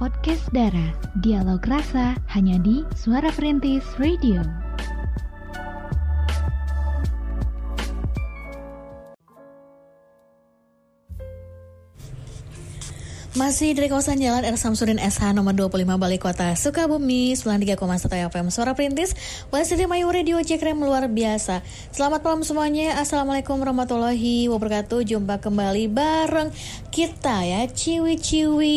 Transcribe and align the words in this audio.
podcast 0.00 0.48
Dara. 0.56 0.96
Dialog 1.20 1.60
rasa 1.68 2.16
hanya 2.32 2.56
di 2.64 2.80
Suara 2.96 3.28
Perintis 3.36 3.84
Radio. 4.00 4.40
Masih 13.40 13.72
dari 13.72 13.88
kawasan 13.88 14.20
Jalan 14.20 14.44
R. 14.44 14.60
Samsudin 14.60 15.00
SH 15.00 15.32
nomor 15.32 15.56
25 15.56 15.88
Bali 15.96 16.20
Kota 16.20 16.52
Sukabumi 16.52 17.32
93,1 17.32 18.28
FM 18.28 18.52
Suara 18.52 18.76
Perintis 18.76 19.16
Wasili 19.48 19.88
Mayu 19.88 20.12
Radio 20.12 20.36
Jekrem 20.44 20.76
luar 20.76 21.08
biasa 21.08 21.64
Selamat 21.88 22.20
malam 22.20 22.44
semuanya 22.44 23.00
Assalamualaikum 23.00 23.56
warahmatullahi 23.56 24.44
wabarakatuh 24.52 25.08
Jumpa 25.08 25.40
kembali 25.40 25.88
bareng 25.88 26.52
kita 26.92 27.48
ya 27.48 27.64
Ciwi-ciwi 27.64 28.76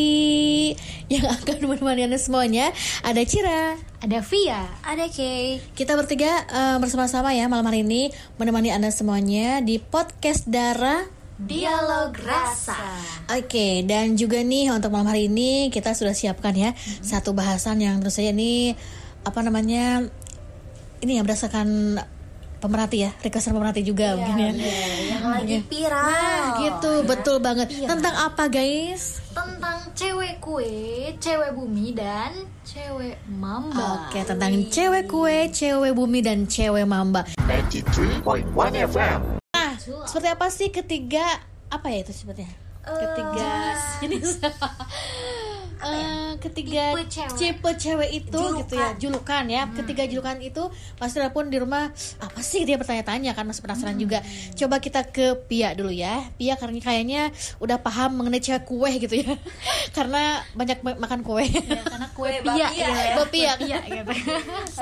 Yang 1.11 1.27
akan 1.43 1.57
menemani 1.67 2.07
anda 2.07 2.15
semuanya 2.15 2.71
Ada 3.03 3.19
Cira 3.27 3.75
Ada 3.99 4.23
Via. 4.23 4.63
Ada 4.87 5.11
Kay. 5.11 5.59
Kita 5.75 5.99
bertiga 5.99 6.39
uh, 6.47 6.79
bersama-sama 6.79 7.35
ya 7.35 7.51
malam 7.51 7.67
hari 7.67 7.83
ini 7.83 8.15
Menemani 8.39 8.71
anda 8.71 8.95
semuanya 8.95 9.59
di 9.59 9.83
podcast 9.83 10.47
Dara 10.47 11.22
Dialog 11.43 12.15
rasa. 12.23 12.79
Oke, 13.27 13.83
dan 13.83 14.15
juga 14.15 14.39
nih 14.39 14.71
untuk 14.71 14.95
malam 14.95 15.11
hari 15.11 15.27
ini 15.27 15.67
kita 15.67 15.91
sudah 15.91 16.15
siapkan 16.15 16.55
ya 16.55 16.71
satu 17.03 17.35
bahasan 17.35 17.83
yang 17.83 17.99
terus 17.99 18.15
saja 18.15 18.31
ini 18.31 18.73
apa 19.23 19.39
namanya 19.43 20.07
ini 21.03 21.19
yang 21.19 21.27
berdasarkan 21.27 21.99
pemerhati 22.63 23.03
ya, 23.03 23.11
requestan 23.19 23.51
pemerhati 23.51 23.83
juga 23.83 24.15
mungkin 24.15 24.55
ya. 24.55 24.71
Yang 25.19 25.25
lagi 25.27 25.57
viral. 25.67 26.07
Nah, 26.07 26.47
gitu, 26.63 26.93
betul 27.03 27.37
banget. 27.43 27.67
Tentang 27.75 28.15
apa 28.15 28.47
guys? 28.47 29.19
Tentang 29.35 29.83
cewek 29.91 30.39
kue, 30.39 31.11
cewek 31.19 31.51
bumi 31.51 31.91
dan 31.91 32.31
cewek 32.63 33.19
mamba. 33.27 34.07
Oke, 34.07 34.23
tentang 34.23 34.55
cewek 34.71 35.11
kue, 35.11 35.51
cewek 35.51 35.91
bumi 35.91 36.23
dan 36.23 36.47
cewek 36.47 36.87
mamba. 36.87 37.27
93.1 37.43 38.47
FM. 38.87 39.32
Seperti 39.83 40.27
apa 40.31 40.47
sih 40.47 40.69
ketiga 40.71 41.25
apa 41.67 41.87
ya 41.91 42.05
itu 42.05 42.13
sebetulnya? 42.15 42.53
Ketiga 42.83 43.51
jenis. 44.03 44.39
Eh, 45.83 46.31
ketiga 46.39 46.95
Tipe 46.95 47.03
cewek. 47.11 47.37
tipe 47.37 47.69
cewek 47.75 48.09
itu 48.13 48.41
gitu 48.63 48.73
ya 48.73 48.89
julukan 48.95 49.43
ya. 49.45 49.67
Ketiga 49.71 50.03
julukan 50.07 50.37
itu 50.39 50.63
pasti 50.95 51.19
pun 51.29 51.51
di 51.51 51.57
rumah 51.59 51.91
apa 52.19 52.39
sih? 52.39 52.63
dia 52.63 52.79
bertanya-tanya 52.79 53.35
kan 53.35 53.43
masih 53.43 53.59
penasaran 53.59 53.99
juga. 53.99 54.23
Coba 54.55 54.79
kita 54.79 55.03
ke 55.03 55.35
Pia 55.47 55.75
dulu 55.75 55.91
ya. 55.91 56.23
Pia 56.39 56.55
karena 56.55 56.79
kayaknya 56.79 57.21
udah 57.59 57.77
paham 57.83 58.23
mengenai 58.23 58.39
cewek 58.39 58.63
kue 58.63 58.91
gitu 58.97 59.19
ya. 59.19 59.35
Karena 59.97 60.39
banyak 60.55 60.79
ma- 60.79 60.99
makan 60.99 61.21
kue. 61.21 61.43
Karena 61.51 62.07
kue 62.15 62.29
Pia 62.39 62.67
bapia 62.71 62.87
ya 62.87 63.15
Bapia 63.19 63.51
Iya 63.59 63.79
gitu. 63.83 64.11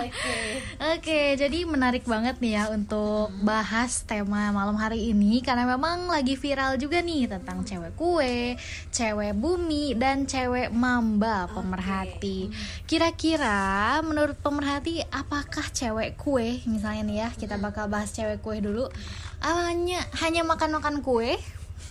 Oke, 0.95 1.38
jadi 1.38 1.59
menarik 1.65 2.05
banget 2.05 2.38
nih 2.41 2.53
ya 2.58 2.63
untuk 2.69 3.30
bahas 3.41 4.03
tema 4.05 4.49
malam 4.52 4.77
hari 4.77 5.09
ini. 5.09 5.41
Karena 5.41 5.65
memang 5.65 6.09
lagi 6.09 6.38
viral 6.38 6.77
juga 6.77 7.02
nih 7.02 7.30
tentang 7.30 7.63
cewek 7.63 7.93
kue, 7.95 8.55
cewek 8.89 9.33
bumi 9.33 9.93
dan 9.95 10.25
cewek 10.25 10.69
mamba 10.92 11.47
pemerhati. 11.47 12.52
Kira-kira 12.84 13.95
menurut 14.03 14.36
pemerhati 14.44 15.00
apakah 15.08 15.64
cewek 15.72 16.20
kue 16.20 16.59
misalnya 16.67 17.03
nih 17.08 17.17
ya, 17.23 17.30
kita 17.31 17.56
bakal 17.56 17.88
bahas 17.88 18.11
cewek 18.11 18.44
kue 18.44 18.59
dulu. 18.59 18.92
Hanya 19.39 20.03
hanya 20.20 20.44
makan-makan 20.44 21.00
kue? 21.00 21.39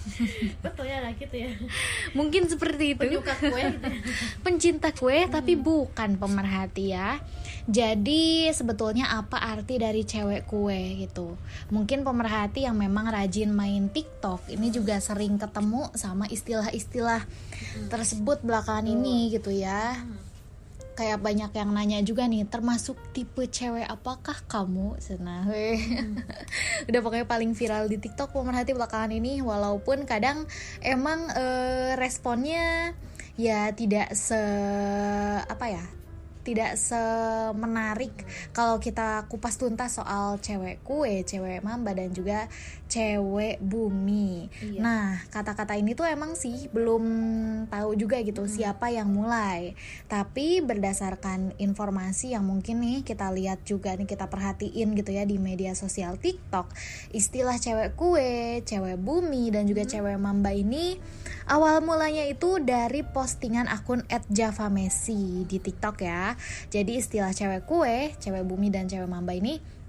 betul 0.64 0.88
ya 0.88 1.04
lah 1.04 1.12
gitu 1.12 1.34
ya 1.36 1.52
Mungkin 2.16 2.48
seperti 2.48 2.96
itu. 2.96 3.00
penyuka 3.04 3.36
kue 3.36 3.62
gitu 3.72 3.88
ya. 3.88 4.00
pencinta 4.44 4.88
kue 4.92 5.24
tapi 5.32 5.56
bukan 5.56 6.20
pemerhati 6.20 6.92
ya. 6.92 7.16
Jadi 7.70 8.50
sebetulnya 8.50 9.14
apa 9.14 9.38
arti 9.38 9.78
dari 9.78 10.02
cewek 10.02 10.50
kue 10.50 11.06
gitu? 11.06 11.38
Mungkin 11.70 12.02
pemerhati 12.02 12.66
yang 12.66 12.74
memang 12.74 13.06
rajin 13.06 13.54
main 13.54 13.86
TikTok 13.86 14.50
ini 14.50 14.74
juga 14.74 14.98
sering 14.98 15.38
ketemu 15.38 15.86
sama 15.94 16.26
istilah-istilah 16.26 17.22
tersebut 17.86 18.42
belakangan 18.42 18.90
ini 18.90 19.30
gitu 19.30 19.54
ya. 19.54 20.02
Kayak 20.98 21.22
banyak 21.22 21.54
yang 21.54 21.70
nanya 21.70 22.02
juga 22.02 22.26
nih, 22.26 22.42
termasuk 22.50 22.98
tipe 23.14 23.46
cewek 23.46 23.86
apakah 23.86 24.34
kamu? 24.50 24.98
Nah, 25.22 25.46
weh. 25.46 25.78
udah 26.90 27.00
pokoknya 27.06 27.26
paling 27.30 27.54
viral 27.54 27.86
di 27.86 28.02
TikTok 28.02 28.34
pemerhati 28.34 28.74
belakangan 28.74 29.14
ini, 29.14 29.46
walaupun 29.46 30.10
kadang 30.10 30.42
emang 30.82 31.30
eh, 31.38 31.94
responnya 31.94 32.98
ya 33.38 33.70
tidak 33.72 34.12
se 34.12 34.36
apa 35.46 35.66
ya 35.70 35.99
tidak 36.40 36.80
semenarik 36.80 38.12
kalau 38.56 38.80
kita 38.80 39.28
kupas 39.28 39.60
tuntas 39.60 40.00
soal 40.00 40.40
cewek 40.40 40.80
kue, 40.82 41.22
cewek 41.24 41.60
mamba 41.60 41.92
dan 41.92 42.10
juga 42.10 42.48
cewek 42.90 43.62
bumi. 43.62 44.50
Nah, 44.82 45.22
kata-kata 45.30 45.78
ini 45.78 45.94
tuh 45.94 46.10
emang 46.10 46.34
sih 46.34 46.66
belum 46.74 47.04
tahu 47.70 47.94
juga 47.94 48.18
gitu 48.24 48.50
siapa 48.50 48.90
yang 48.90 49.12
mulai. 49.12 49.78
Tapi 50.10 50.58
berdasarkan 50.64 51.54
informasi 51.62 52.34
yang 52.34 52.42
mungkin 52.48 52.82
nih 52.82 53.06
kita 53.06 53.30
lihat 53.30 53.62
juga 53.62 53.94
nih 53.94 54.10
kita 54.10 54.26
perhatiin 54.26 54.98
gitu 54.98 55.10
ya 55.14 55.22
di 55.22 55.38
media 55.38 55.76
sosial 55.78 56.18
TikTok, 56.18 56.72
istilah 57.14 57.60
cewek 57.62 57.94
kue, 57.94 58.64
cewek 58.66 58.98
bumi 58.98 59.54
dan 59.54 59.70
juga 59.70 59.86
cewek 59.86 60.18
mamba 60.18 60.50
ini 60.50 60.98
awal 61.50 61.82
mulanya 61.82 62.26
itu 62.26 62.62
dari 62.62 63.02
postingan 63.02 63.66
akun 63.66 64.06
@javamesi 64.30 65.46
di 65.46 65.58
TikTok 65.58 65.96
ya. 66.02 66.29
Jadi 66.68 67.00
istilah 67.00 67.30
cewek 67.32 67.64
kue, 67.64 68.12
cewek 68.18 68.44
bumi 68.44 68.68
dan 68.68 68.90
cewek 68.90 69.08
mamba 69.08 69.32
ini 69.32 69.80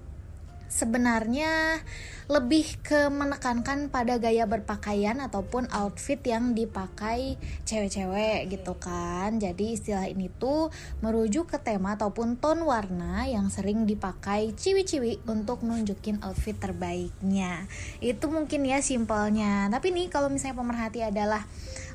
sebenarnya 0.72 1.84
lebih 2.32 2.80
ke 2.80 3.12
menekankan 3.12 3.92
pada 3.92 4.16
gaya 4.16 4.48
berpakaian 4.48 5.20
ataupun 5.20 5.68
outfit 5.68 6.16
yang 6.24 6.56
dipakai 6.56 7.36
cewek-cewek 7.68 8.48
gitu 8.48 8.72
kan. 8.80 9.36
Jadi 9.36 9.76
istilah 9.76 10.08
ini 10.08 10.32
tuh 10.32 10.72
merujuk 11.04 11.52
ke 11.52 11.60
tema 11.60 12.00
ataupun 12.00 12.40
tone 12.40 12.64
warna 12.64 13.28
yang 13.28 13.52
sering 13.52 13.84
dipakai 13.84 14.56
ciwi-ciwi 14.56 15.28
untuk 15.28 15.60
nunjukin 15.60 16.24
outfit 16.24 16.56
terbaiknya. 16.56 17.68
Itu 18.00 18.32
mungkin 18.32 18.64
ya 18.64 18.80
simpelnya. 18.80 19.68
Tapi 19.68 19.92
nih 19.92 20.08
kalau 20.08 20.32
misalnya 20.32 20.56
pemerhati 20.56 21.04
adalah 21.04 21.44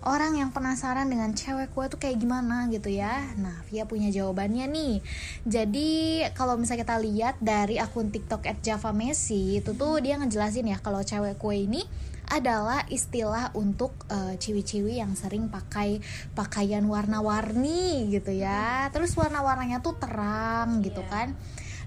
orang 0.08 0.40
yang 0.40 0.56
penasaran 0.56 1.12
dengan 1.12 1.36
cewek 1.36 1.76
gue 1.76 1.86
tuh 1.92 2.00
kayak 2.00 2.24
gimana 2.24 2.72
gitu 2.72 2.88
ya. 2.88 3.28
Nah, 3.36 3.60
Via 3.68 3.84
punya 3.84 4.08
jawabannya 4.08 4.72
nih. 4.72 4.96
Jadi 5.44 6.24
kalau 6.32 6.56
misalnya 6.56 6.88
kita 6.88 6.98
lihat 7.04 7.36
dari 7.44 7.76
akun 7.76 8.08
TikTok 8.08 8.48
@javamesi 8.64 9.60
itu 9.60 9.76
tuh 9.76 10.00
dia 10.00 10.16
ngejelasin 10.16 10.72
ya 10.72 10.80
kalau 10.80 11.04
cewek 11.04 11.36
kue 11.36 11.68
ini 11.68 11.84
adalah 12.28 12.84
istilah 12.88 13.52
untuk 13.56 14.08
eh, 14.08 14.36
ciwi-ciwi 14.40 15.00
yang 15.00 15.16
sering 15.16 15.52
pakai 15.52 16.00
pakaian 16.32 16.88
warna-warni 16.88 18.08
gitu 18.08 18.32
ya. 18.32 18.88
Terus 18.96 19.12
warna-warnanya 19.20 19.84
tuh 19.84 20.00
terang 20.00 20.80
gitu 20.80 21.04
kan 21.12 21.36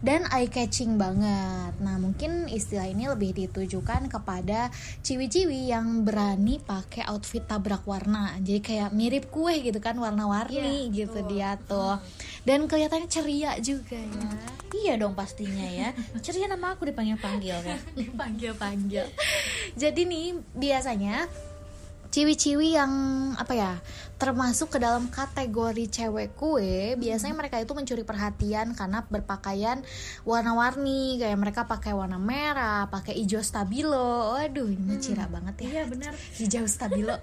dan 0.01 0.25
eye 0.33 0.49
catching 0.49 0.97
banget. 0.97 1.77
Nah, 1.81 1.97
mungkin 2.01 2.49
istilah 2.49 2.89
ini 2.89 3.09
lebih 3.09 3.37
ditujukan 3.37 4.09
kepada 4.09 4.73
ciwi-ciwi 5.05 5.69
yang 5.73 6.09
berani 6.09 6.57
pakai 6.61 7.05
outfit 7.09 7.45
tabrak 7.45 7.85
warna. 7.85 8.33
Jadi 8.41 8.61
kayak 8.65 8.91
mirip 8.97 9.29
kue 9.29 9.61
gitu 9.61 9.77
kan 9.79 9.97
warna-warni 10.01 10.89
gitu 10.93 11.21
dia 11.29 11.61
tuh. 11.69 12.01
Dan 12.49 12.65
kelihatannya 12.65 13.09
ceria 13.13 13.61
juga 13.61 14.01
ya. 14.01 14.33
iya 14.71 14.95
dong 14.95 15.19
pastinya 15.19 15.67
ya 15.67 15.91
ceria 16.23 16.47
nama 16.47 16.79
aku 16.79 16.87
dipanggil-panggil 16.89 17.57
kan 17.61 17.79
Dipanggil-panggil. 18.01 19.05
Jadi 19.77 20.01
nih 20.09 20.27
biasanya 20.57 21.29
ciwi-ciwi 22.11 22.75
yang 22.75 22.93
apa 23.39 23.55
ya 23.55 23.73
termasuk 24.21 24.77
ke 24.77 24.79
dalam 24.83 25.09
kategori 25.09 25.89
cewek 25.89 26.37
kue 26.37 26.93
biasanya 27.01 27.33
mereka 27.33 27.57
itu 27.57 27.73
mencuri 27.73 28.05
perhatian 28.05 28.77
karena 28.77 29.01
berpakaian 29.09 29.81
warna-warni. 30.29 31.17
Kayak 31.17 31.39
mereka 31.41 31.61
pakai 31.65 31.97
warna 31.97 32.21
merah 32.21 32.91
pakai 32.93 33.17
hijau 33.17 33.41
stabilo. 33.41 34.37
Waduh 34.37 34.69
ini 34.69 35.01
cira 35.01 35.25
banget 35.25 35.65
ya. 35.65 35.81
Iya 35.81 35.83
benar. 35.89 36.13
Hijau 36.39 36.69
stabilo. 36.69 37.17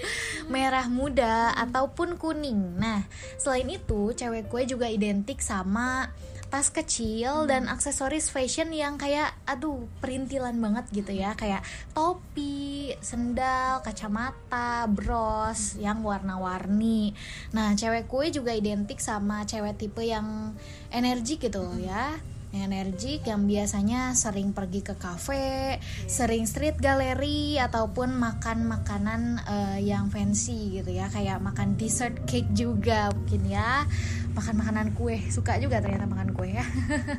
Merah 0.54 0.90
muda 0.90 1.54
ataupun 1.54 2.18
kuning. 2.18 2.80
Nah 2.82 3.06
selain 3.38 3.70
itu 3.70 4.10
cewek 4.16 4.50
kue 4.50 4.66
juga 4.66 4.90
identik 4.90 5.38
sama 5.38 6.10
tas 6.50 6.68
kecil 6.74 7.46
dan 7.46 7.70
aksesoris 7.70 8.26
fashion 8.28 8.74
yang 8.74 8.98
kayak 8.98 9.30
aduh 9.46 9.86
perintilan 10.02 10.58
banget 10.58 10.84
gitu 10.90 11.14
ya. 11.14 11.38
Kayak 11.38 11.62
topi, 11.94 12.92
sendal, 12.98 13.80
kacamata, 13.86 14.90
bros 14.90 15.78
yang 15.78 16.02
warna-warni. 16.02 17.14
Nah, 17.54 17.78
cewek 17.78 18.10
kue 18.10 18.34
juga 18.34 18.50
identik 18.50 18.98
sama 18.98 19.46
cewek 19.46 19.78
tipe 19.78 20.02
yang 20.02 20.58
energi 20.90 21.38
gitu 21.38 21.62
ya. 21.78 22.18
yang 22.50 22.66
energik 22.74 23.22
yang 23.30 23.46
biasanya 23.46 24.10
sering 24.18 24.50
pergi 24.50 24.82
ke 24.82 24.98
kafe, 24.98 25.78
sering 26.10 26.50
street 26.50 26.82
gallery 26.82 27.62
ataupun 27.62 28.10
makan 28.18 28.66
makanan 28.66 29.38
eh, 29.46 29.78
yang 29.86 30.10
fancy 30.10 30.82
gitu 30.82 30.90
ya, 30.90 31.06
kayak 31.06 31.38
makan 31.38 31.78
dessert 31.78 32.26
cake 32.26 32.50
juga 32.50 33.14
mungkin 33.14 33.46
ya, 33.46 33.86
makan 34.32 34.54
makanan 34.62 34.86
kue 34.94 35.18
suka 35.28 35.58
juga 35.58 35.82
ternyata 35.82 36.06
makan 36.06 36.32
kue 36.34 36.54
ya. 36.54 36.64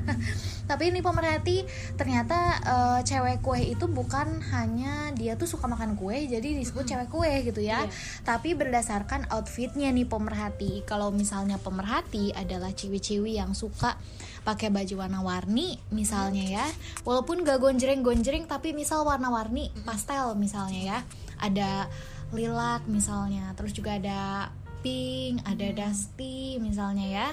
Tapi 0.70 0.94
ini 0.94 1.04
pemerhati 1.04 1.64
ternyata 2.00 2.38
eh, 2.64 3.00
cewek 3.04 3.44
kue 3.44 3.60
itu 3.60 3.86
bukan 3.92 4.40
hanya 4.56 5.12
dia 5.16 5.36
tuh 5.36 5.48
suka 5.48 5.68
makan 5.68 6.00
kue, 6.00 6.28
jadi 6.28 6.44
disebut 6.58 6.88
cewek 6.88 7.10
kue 7.12 7.32
gitu 7.44 7.62
ya. 7.62 7.84
Tapi 8.24 8.56
berdasarkan 8.56 9.28
outfitnya 9.32 9.92
nih 9.92 10.08
pemerhati. 10.08 10.84
Kalau 10.88 11.12
misalnya 11.12 11.60
pemerhati 11.60 12.32
adalah 12.32 12.72
ciwi-ciwi 12.72 13.38
yang 13.38 13.52
suka 13.54 14.00
pakai 14.42 14.74
baju 14.74 15.06
warna-warni 15.06 15.78
misalnya 15.94 16.42
ya 16.42 16.66
walaupun 17.06 17.46
gak 17.46 17.62
gonjreng-gonjreng 17.62 18.50
tapi 18.50 18.74
misal 18.74 19.06
warna-warni 19.06 19.70
pastel 19.86 20.34
misalnya 20.34 20.82
ya 20.82 21.00
ada 21.38 21.86
lilac 22.34 22.82
misalnya 22.90 23.54
terus 23.54 23.76
juga 23.76 24.02
ada 24.02 24.50
pink 24.82 25.42
ada 25.46 25.72
dusty 25.74 26.58
misalnya 26.62 27.08
ya. 27.08 27.28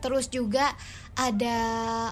Terus 0.00 0.32
juga 0.32 0.72
ada 1.12 1.58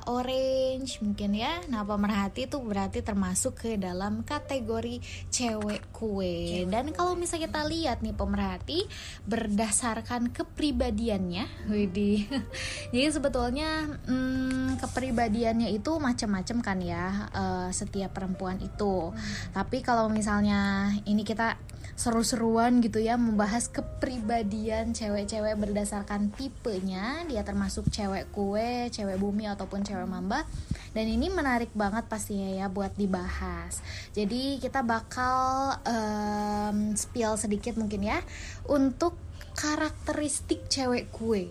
orange 0.04 1.00
mungkin 1.00 1.32
ya. 1.32 1.64
Nah 1.72 1.88
pemerhati 1.88 2.44
itu 2.44 2.60
berarti 2.60 3.00
termasuk 3.00 3.64
ke 3.64 3.70
dalam 3.80 4.20
kategori 4.20 5.00
cewek 5.32 5.88
kue. 5.96 6.68
Dan 6.68 6.92
kalau 6.92 7.16
misalnya 7.16 7.48
kita 7.48 7.62
lihat 7.64 8.04
nih 8.04 8.12
pemerhati 8.12 8.84
berdasarkan 9.24 10.28
kepribadiannya. 10.36 11.48
Widih. 11.72 12.28
Jadi 12.92 13.08
sebetulnya 13.08 13.88
hmm, 14.04 14.76
kepribadiannya 14.76 15.72
itu 15.72 15.96
macam-macam 15.96 16.56
kan 16.60 16.78
ya 16.84 17.32
eh, 17.32 17.68
setiap 17.72 18.12
perempuan 18.12 18.60
itu. 18.60 19.16
Tapi 19.56 19.80
kalau 19.80 20.12
misalnya 20.12 20.92
ini 21.08 21.24
kita 21.24 21.56
seru-seruan 21.98 22.78
gitu 22.78 23.02
ya 23.02 23.18
membahas 23.18 23.66
kepribadian 23.66 24.94
cewek-cewek 24.94 25.58
berdasarkan 25.58 26.30
tipenya. 26.30 27.26
Dia 27.26 27.42
termasuk 27.42 27.90
cewek 27.90 28.30
kue, 28.30 28.86
cewek 28.94 29.18
bumi 29.18 29.50
ataupun 29.50 29.82
cewek 29.82 30.06
mamba. 30.06 30.46
Dan 30.94 31.10
ini 31.10 31.26
menarik 31.26 31.74
banget 31.74 32.06
pastinya 32.06 32.54
ya 32.54 32.70
buat 32.70 32.94
dibahas. 32.94 33.82
Jadi 34.14 34.62
kita 34.62 34.86
bakal 34.86 35.74
em, 35.82 36.94
spill 36.94 37.34
sedikit 37.34 37.74
mungkin 37.74 38.06
ya 38.06 38.22
untuk 38.70 39.18
karakteristik 39.58 40.70
cewek 40.70 41.10
kue. 41.10 41.50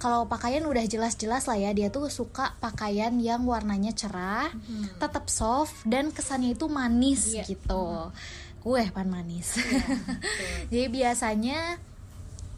Kalau 0.00 0.24
pakaian 0.24 0.64
udah 0.64 0.88
jelas-jelas 0.88 1.44
lah 1.44 1.60
ya 1.60 1.76
dia 1.76 1.92
tuh 1.92 2.08
suka 2.08 2.56
pakaian 2.64 3.12
yang 3.20 3.44
warnanya 3.44 3.92
cerah 3.92 4.48
tetap 4.96 5.28
soft 5.28 5.84
dan 5.84 6.08
kesannya 6.16 6.56
itu 6.56 6.64
manis 6.68 7.36
gitu 7.44 8.08
kue 8.66 8.82
pan 8.90 9.06
manis 9.06 9.62
jadi 10.74 10.90
biasanya 10.90 11.78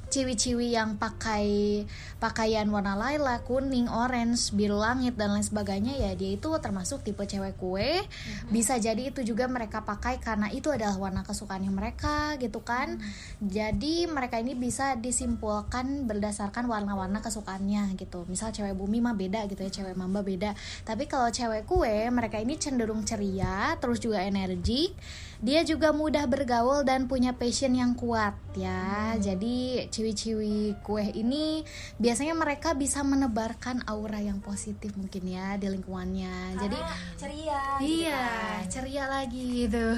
ciwi-ciwi 0.09 0.73
yang 0.73 0.97
pakai 0.97 1.85
pakaian 2.17 2.65
warna 2.73 2.97
lilac, 2.97 3.45
kuning, 3.45 3.87
orange, 3.93 4.51
biru 4.57 4.81
langit 4.81 5.15
dan 5.21 5.37
lain 5.37 5.45
sebagainya 5.45 6.01
ya 6.01 6.17
dia 6.17 6.35
itu 6.35 6.49
termasuk 6.59 7.05
tipe 7.05 7.21
cewek 7.29 7.61
kue. 7.61 8.03
Bisa 8.49 8.81
jadi 8.81 9.13
itu 9.13 9.21
juga 9.23 9.45
mereka 9.47 9.85
pakai 9.85 10.19
karena 10.19 10.49
itu 10.51 10.73
adalah 10.73 10.97
warna 10.97 11.23
kesukaannya 11.23 11.71
mereka 11.71 12.41
gitu 12.41 12.65
kan. 12.65 12.99
Jadi 13.39 14.09
mereka 14.09 14.41
ini 14.41 14.57
bisa 14.57 14.97
disimpulkan 14.97 16.09
berdasarkan 16.09 16.67
warna-warna 16.67 17.21
kesukaannya 17.21 17.95
gitu. 18.01 18.25
Misal 18.27 18.51
cewek 18.51 18.75
bumi 18.75 19.05
mah 19.05 19.15
beda 19.15 19.45
gitu 19.47 19.61
ya, 19.61 19.71
cewek 19.71 19.95
mamba 19.95 20.25
beda. 20.25 20.57
Tapi 20.89 21.05
kalau 21.05 21.29
cewek 21.29 21.69
kue 21.69 22.09
mereka 22.09 22.41
ini 22.41 22.57
cenderung 22.57 23.05
ceria, 23.05 23.77
terus 23.77 24.01
juga 24.01 24.25
energik. 24.25 24.97
Dia 25.39 25.63
juga 25.63 25.95
mudah 25.95 26.27
bergaul 26.27 26.83
dan 26.83 27.07
punya 27.07 27.31
passion 27.31 27.71
yang 27.71 27.95
kuat 27.95 28.35
ya. 28.59 29.15
Jadi 29.23 29.87
ciwi-ciwi 29.87 30.83
kue 30.83 31.15
ini 31.15 31.63
biasanya 32.03 32.35
mereka 32.35 32.75
bisa 32.75 33.07
menebarkan 33.07 33.87
aura 33.87 34.19
yang 34.19 34.43
positif 34.43 34.99
mungkin 34.99 35.31
ya 35.31 35.55
di 35.55 35.71
lingkungannya. 35.71 36.59
Jadi 36.59 36.79
ceria 37.15 37.61
Iya, 37.79 38.27
ceria 38.67 39.07
lagi 39.07 39.71
gitu. 39.71 39.95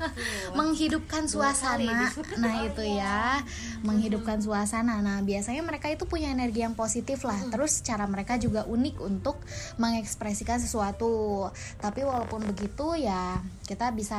Menghidupkan 0.58 1.30
suasana. 1.30 2.10
Nah, 2.42 2.66
itu 2.66 2.82
ya. 2.82 3.38
Menghidupkan 3.86 4.42
suasana. 4.42 4.98
Nah, 4.98 5.22
biasanya 5.22 5.62
mereka 5.62 5.86
itu 5.86 6.02
punya 6.10 6.34
energi 6.34 6.66
yang 6.66 6.74
positif 6.74 7.22
lah. 7.22 7.38
Terus 7.46 7.78
cara 7.86 8.10
mereka 8.10 8.34
juga 8.42 8.66
unik 8.66 8.96
untuk 8.98 9.38
mengekspresikan 9.78 10.58
sesuatu. 10.58 11.46
Tapi 11.78 12.02
walaupun 12.02 12.42
begitu 12.50 12.98
ya 12.98 13.38
kita 13.70 13.94
bisa 13.94 14.18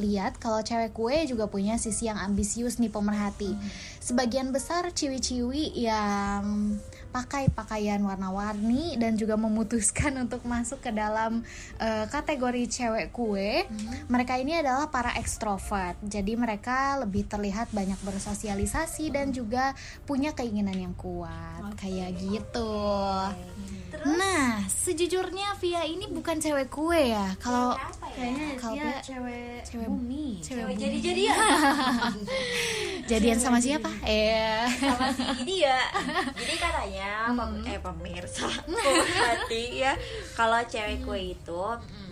lihat 0.00 0.05
kalau 0.38 0.62
cewek 0.62 0.94
kue 0.94 1.26
juga 1.26 1.50
punya 1.50 1.74
sisi 1.80 2.06
yang 2.06 2.18
ambisius 2.20 2.78
nih 2.78 2.92
pemerhati. 2.92 3.58
Sebagian 3.98 4.54
besar 4.54 4.86
ciwi-ciwi 4.94 5.74
yang 5.82 6.76
pakai 7.16 7.48
pakaian 7.48 7.96
warna-warni 8.04 9.00
dan 9.00 9.16
juga 9.16 9.40
memutuskan 9.40 10.12
untuk 10.28 10.44
masuk 10.44 10.84
ke 10.84 10.92
dalam 10.92 11.40
eh, 11.80 12.04
kategori 12.12 12.68
cewek 12.68 13.08
kue. 13.16 13.64
Mereka 14.12 14.36
ini 14.36 14.60
adalah 14.60 14.92
para 14.92 15.16
ekstrovert. 15.16 15.96
Jadi 16.04 16.36
mereka 16.36 17.00
lebih 17.00 17.24
terlihat 17.24 17.72
banyak 17.72 17.96
bersosialisasi 18.04 19.08
dan 19.08 19.32
juga 19.32 19.72
punya 20.04 20.36
keinginan 20.36 20.76
yang 20.76 20.92
kuat. 20.92 21.64
Kayak 21.80 22.20
gitu. 22.20 22.76
Nah, 24.04 24.60
sejujurnya 24.68 25.56
Via 25.56 25.88
ini 25.88 26.04
bukan 26.12 26.36
cewek 26.36 26.68
kue 26.68 27.16
ya. 27.16 27.32
Kalau 27.40 27.72
kayaknya 28.16 28.48
kalau 28.56 28.74
dia 28.74 28.96
cewek 29.04 29.60
cewek 29.60 29.88
bumi 29.92 30.26
cewek 30.40 30.48
cewek 30.48 30.64
bumi. 30.72 30.80
jadi 30.80 30.96
jadian 31.04 31.36
jadian 33.12 33.38
sama 33.38 33.58
siapa? 33.60 33.90
Eh. 34.08 34.64
sama 34.80 35.12
si 35.12 35.24
dia 35.44 35.78
jadi 36.40 36.54
katanya 36.56 37.05
pem- 37.32 37.64
eh 37.66 37.78
pemirsa. 37.78 38.48
Pemerhati 38.84 39.80
ya. 39.80 39.92
Kalau 40.32 40.60
cewek 40.62 41.02
kue 41.02 41.32
itu 41.32 41.62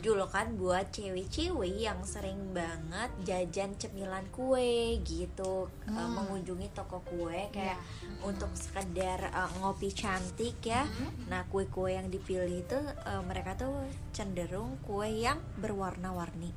julukan 0.00 0.46
buat 0.54 0.92
cewek-cewek 0.92 1.80
yang 1.80 2.00
sering 2.04 2.52
banget 2.52 3.08
jajan 3.24 3.72
cemilan 3.76 4.24
kue 4.28 5.00
gitu. 5.02 5.68
Eh, 5.88 6.08
mengunjungi 6.10 6.68
toko 6.72 7.00
kue 7.02 7.48
kayak 7.50 7.78
untuk 8.20 8.50
sekedar 8.52 9.20
eh, 9.24 9.50
ngopi 9.58 9.90
cantik 9.90 10.60
ya. 10.60 10.84
Nah 11.26 11.44
kue-kue 11.48 11.94
yang 11.94 12.08
dipilih 12.08 12.62
itu 12.62 12.78
eh, 12.80 13.22
mereka 13.24 13.54
tuh 13.54 13.72
cenderung 14.12 14.76
kue 14.82 15.08
yang 15.08 15.40
berwarna-warni 15.56 16.52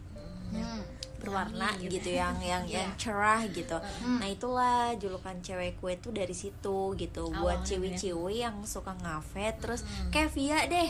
berwarna 1.18 1.69
gitu 1.80 2.09
yang 2.12 2.38
yang 2.40 2.64
yang 2.76 2.90
cerah 2.95 3.42
gitu. 3.47 3.78
Nah 4.18 4.26
itulah 4.26 4.94
julukan 4.95 5.33
cewek 5.38 5.76
kue 5.76 5.94
tuh 5.95 6.09
dari 6.12 6.31
situ 6.31 6.94
gitu 6.94 7.24
buat 7.36 7.62
ciwi-ciwi 7.64 8.36
yang 8.40 8.62
suka 8.64 8.94
ngafe 8.97 9.54
terus 9.57 9.81
kayak 10.07 10.30
Via 10.30 10.59
deh. 10.66 10.88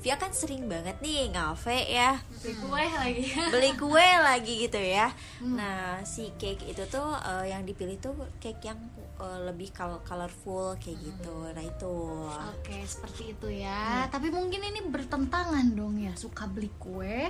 Via 0.00 0.16
kan 0.16 0.30
sering 0.30 0.64
banget 0.64 0.96
nih 0.98 1.30
ngafe 1.30 1.76
ya 1.86 2.16
kue 2.58 2.84
lagi. 2.84 3.24
beli 3.52 3.70
kue 3.74 4.06
lagi 4.18 4.54
gitu 4.62 4.78
ya. 4.78 5.12
Nah 5.42 6.00
si 6.02 6.32
cake 6.34 6.66
itu 6.66 6.82
tuh 6.86 7.12
eh, 7.18 7.50
yang 7.50 7.62
dipilih 7.62 7.96
tuh 7.96 8.12
cake 8.36 8.64
yang 8.64 8.80
eh, 9.16 9.40
lebih 9.42 9.70
col- 9.70 10.02
colorful 10.02 10.76
kayak 10.76 10.98
gitu. 10.98 11.36
Nah 11.50 11.62
itu. 11.62 11.94
Oke, 12.26 12.80
seperti 12.82 13.32
itu 13.32 13.48
ya. 13.58 14.06
Tapi 14.06 14.28
mungkin 14.28 14.60
ini 14.60 14.80
bertentangan 14.82 15.66
dong 15.72 15.96
ya, 15.96 16.12
suka 16.14 16.46
beli 16.46 16.68
kue 16.76 17.28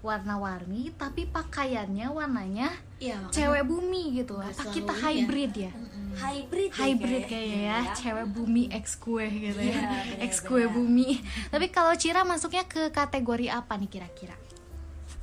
warna-warni 0.00 0.94
tapi 0.94 1.26
pakaiannya 1.26 2.06
warnanya 2.10 2.70
Iya 2.98 3.30
cewek 3.30 3.62
bumi 3.62 4.22
gitu. 4.22 4.42
Apa 4.42 4.74
kita 4.74 4.90
iya. 4.90 5.02
hybrid 5.06 5.52
ya? 5.54 5.72
hybrid 6.18 6.70
deh 6.74 6.82
Hybrid 6.82 7.22
kayaknya. 7.30 7.30
kayaknya 7.30 7.78
ya, 7.86 7.94
cewek 7.94 8.26
bumi 8.34 8.62
X 8.74 8.98
kue 8.98 9.26
gitu 9.30 9.60
ya. 9.62 9.78
benar-benar. 9.78 10.26
X 10.26 10.32
kue 10.42 10.64
bumi. 10.66 11.22
Tapi 11.54 11.66
kalau 11.70 11.94
Cira 11.94 12.26
masuknya 12.26 12.66
ke 12.66 12.90
kategori 12.90 13.46
apa 13.54 13.78
nih 13.78 13.86
kira-kira? 13.86 14.34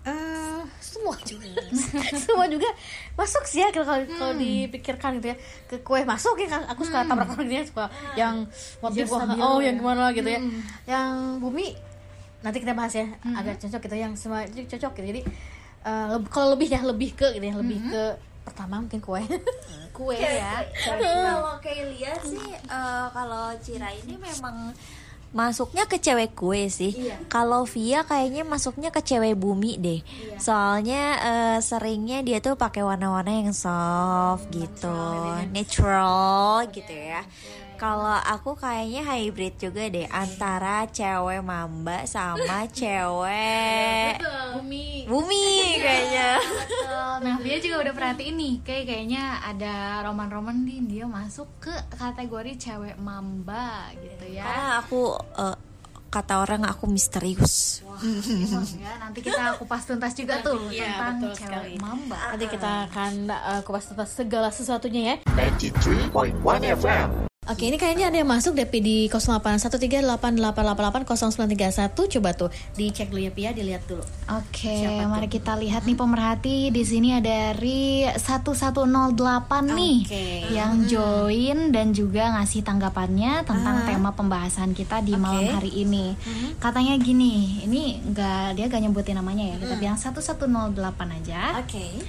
Eh, 0.06 0.62
semua 0.78 1.18
juga 1.26 1.50
semua 2.30 2.46
juga 2.46 2.70
masuk 3.18 3.42
sih 3.50 3.66
ya 3.66 3.74
kalau 3.74 4.06
kalau 4.06 4.38
dipikirkan 4.38 5.18
gitu 5.18 5.34
ya 5.34 5.38
ke 5.66 5.82
kue 5.82 6.06
masuk 6.06 6.38
ya 6.46 6.62
aku 6.70 6.86
suka 6.86 7.10
tabrak 7.10 7.34
orang 7.34 7.50
gitu 7.50 7.58
ya 7.58 7.64
suka 7.66 7.86
yang 8.14 8.46
waktu 8.86 9.02
Jazz 9.02 9.10
gua 9.10 9.26
stabilo 9.26 9.42
oh 9.42 9.58
ya. 9.58 9.74
yang 9.74 9.76
gimana 9.82 10.14
gitu 10.14 10.30
ya 10.30 10.40
yang 10.86 11.42
bumi 11.42 11.74
nanti 12.46 12.62
kita 12.62 12.78
bahas 12.78 12.94
ya 12.94 13.10
agak 13.26 13.58
cocok 13.58 13.82
gitu 13.82 13.96
yang 13.98 14.14
semua 14.14 14.46
cocok 14.46 14.92
gitu. 14.94 15.06
Jadi 15.10 15.22
eh, 15.82 16.06
leb- 16.14 16.30
kalau 16.30 16.54
lebih 16.54 16.70
ya 16.70 16.86
lebih 16.86 17.18
ke 17.18 17.34
gitu 17.34 17.42
ya 17.42 17.56
lebih 17.58 17.80
ke 17.90 18.04
pertama 18.46 18.78
mungkin 18.78 19.02
kue. 19.02 19.26
Kue 19.96 20.20
ya. 20.20 20.60
Tapi 20.62 21.02
kalau 21.02 21.56
kayak 21.58 21.86
lihat 21.90 22.20
sih 22.22 22.46
eh, 22.54 23.08
kalau 23.10 23.50
Cira 23.58 23.90
ini 23.96 24.14
memang 24.16 24.76
masuknya 25.32 25.84
ke 25.84 25.98
cewek 25.98 26.32
kue 26.32 26.68
sih. 26.70 26.94
Kalau 27.28 27.64
Via 27.66 28.04
kayaknya 28.04 28.44
masuknya 28.44 28.92
ke 28.92 29.02
cewek 29.02 29.36
bumi 29.36 29.80
deh. 29.80 30.00
Soalnya 30.38 31.04
eh, 31.20 31.58
seringnya 31.60 32.22
dia 32.22 32.40
tuh 32.40 32.56
pakai 32.56 32.84
warna-warna 32.84 33.44
yang 33.44 33.52
soft 33.52 34.48
gitu, 34.52 35.00
natural 35.50 36.68
gitu 36.70 36.92
ya. 36.92 37.24
Kalau 37.76 38.08
aku 38.18 38.56
kayaknya 38.56 39.04
hybrid 39.04 39.60
juga 39.60 39.84
deh 39.86 40.08
antara 40.08 40.88
cewek 40.88 41.44
mamba 41.44 42.08
sama 42.08 42.64
cewek 42.72 44.16
Bumi. 44.56 45.04
bumi 45.06 45.48
kayaknya. 45.78 46.40
Betul. 46.72 47.14
Nah, 47.20 47.36
dia 47.40 47.58
juga 47.60 47.76
udah 47.82 47.94
perhatiin 47.94 48.36
nih, 48.36 48.56
kayak 48.64 48.84
kayaknya 48.86 49.24
ada 49.44 49.74
roman-roman 50.02 50.56
nih 50.58 50.80
dia 50.82 51.06
masuk 51.06 51.48
ke 51.60 51.72
kategori 51.92 52.56
cewek 52.58 52.96
mamba 52.96 53.92
gitu 53.94 54.26
ya. 54.32 54.48
Karena 54.48 54.72
aku 54.80 55.02
eh, 55.36 55.58
kata 56.08 56.34
orang 56.40 56.64
aku 56.64 56.88
misterius. 56.88 57.84
Emang 58.00 58.64
ya, 58.76 58.96
nanti 58.98 59.20
kita 59.20 59.60
kupas 59.60 59.84
tuntas 59.84 60.16
juga 60.16 60.40
tuh 60.40 60.72
Iya, 60.72 60.96
tentang 60.96 61.16
betul 61.20 61.34
cewek 61.36 61.52
sekali. 61.52 61.74
mamba. 61.78 62.20
Nanti 62.32 62.46
kita 62.48 62.72
akan 62.88 63.12
uh, 63.28 63.62
kupas 63.62 63.84
tuntas 63.86 64.10
segala 64.10 64.48
sesuatunya 64.48 65.02
ya. 65.04 65.16
93.1 65.28 66.16
FM. 66.80 67.10
Oke, 67.46 67.70
ini 67.70 67.78
kayaknya 67.78 68.10
ada 68.10 68.18
yang 68.18 68.26
masuk 68.26 68.54
DP 68.54 68.74
di 68.82 69.06
081388880931. 69.06 71.94
Coba 71.94 72.34
tuh 72.34 72.50
dicek 72.74 73.08
dulu 73.08 73.22
ya 73.22 73.30
Pia, 73.30 73.54
dilihat 73.54 73.86
dulu. 73.86 74.02
Oke, 74.34 74.74
Siapa 74.74 75.06
tuh? 75.06 75.08
mari 75.08 75.30
kita 75.30 75.54
lihat 75.54 75.86
nih 75.86 75.94
pemerhati 75.94 76.70
di 76.70 76.82
sini 76.82 77.14
ada 77.14 77.54
dari 77.54 78.02
1108 78.10 79.70
nih 79.70 79.98
yang 80.50 80.84
join 80.84 81.70
dan 81.70 81.94
juga 81.94 82.34
ngasih 82.34 82.62
tanggapannya 82.62 83.44
tentang 83.44 83.76
Ah. 83.78 83.86
tema 83.86 84.10
pembahasan 84.10 84.72
kita 84.72 85.00
di 85.00 85.14
Oke. 85.14 85.22
malam 85.22 85.46
hari 85.54 85.70
ini. 85.78 86.16
Katanya 86.58 86.98
gini, 86.98 87.62
ini 87.62 88.02
enggak 88.02 88.58
dia 88.58 88.66
gak 88.66 88.82
nyebutin 88.82 89.16
namanya 89.16 89.54
ya, 89.54 89.56
kita 89.60 89.74
bilang 89.78 89.96
1108 89.96 91.08
aja. 91.14 91.62
Oke. 91.62 92.02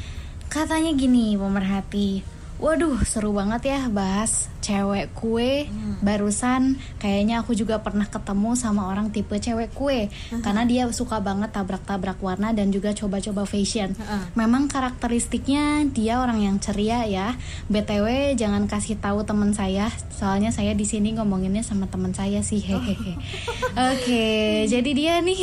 Katanya 0.47 0.93
gini 0.93 1.35
pemerhati 1.35 2.23
Waduh, 2.57 3.05
seru 3.05 3.37
banget 3.37 3.69
ya 3.69 3.81
bahas 3.93 4.49
cewek 4.67 5.15
kue. 5.15 5.69
Hmm. 5.69 6.01
Barusan 6.03 6.81
kayaknya 6.99 7.45
aku 7.45 7.55
juga 7.55 7.79
pernah 7.79 8.09
ketemu 8.09 8.59
sama 8.59 8.91
orang 8.91 9.15
tipe 9.15 9.39
cewek 9.39 9.71
kue 9.77 10.11
uh-huh. 10.11 10.43
karena 10.43 10.67
dia 10.67 10.83
suka 10.91 11.23
banget 11.23 11.55
tabrak-tabrak 11.55 12.19
warna 12.19 12.51
dan 12.51 12.75
juga 12.75 12.91
coba-coba 12.97 13.47
fashion. 13.47 13.95
Uh-huh. 13.95 14.23
Memang 14.35 14.67
karakteristiknya 14.67 15.87
dia 15.93 16.19
orang 16.19 16.43
yang 16.43 16.57
ceria 16.59 17.07
ya. 17.07 17.39
BTW 17.71 18.35
jangan 18.35 18.67
kasih 18.67 18.99
tahu 18.99 19.23
teman 19.23 19.55
saya, 19.55 19.93
soalnya 20.11 20.51
saya 20.51 20.75
di 20.75 20.89
sini 20.89 21.15
ngomonginnya 21.15 21.63
sama 21.63 21.87
teman 21.87 22.11
saya 22.17 22.43
sih. 22.43 22.59
Hehehe. 22.59 22.97
Oke, 23.77 24.03
okay, 24.03 24.49
jadi 24.67 24.91
dia 24.97 25.15
nih 25.21 25.41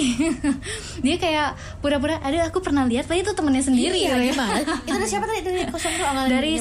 dia 1.05 1.15
kayak 1.21 1.79
pura-pura, 1.79 2.19
aduh 2.19 2.41
aku 2.43 2.59
pernah 2.59 2.83
lihat, 2.89 3.05
tapi 3.05 3.21
itu 3.21 3.31
temennya 3.31 3.63
sendiri. 3.63 3.93
Iya, 3.93 4.17
gitu 4.19 4.41
ya. 4.41 4.49
Itu 4.89 5.05
siapa 5.05 5.25
tadi? 5.29 5.41
Dari, 5.45 5.61
dari 6.33 6.53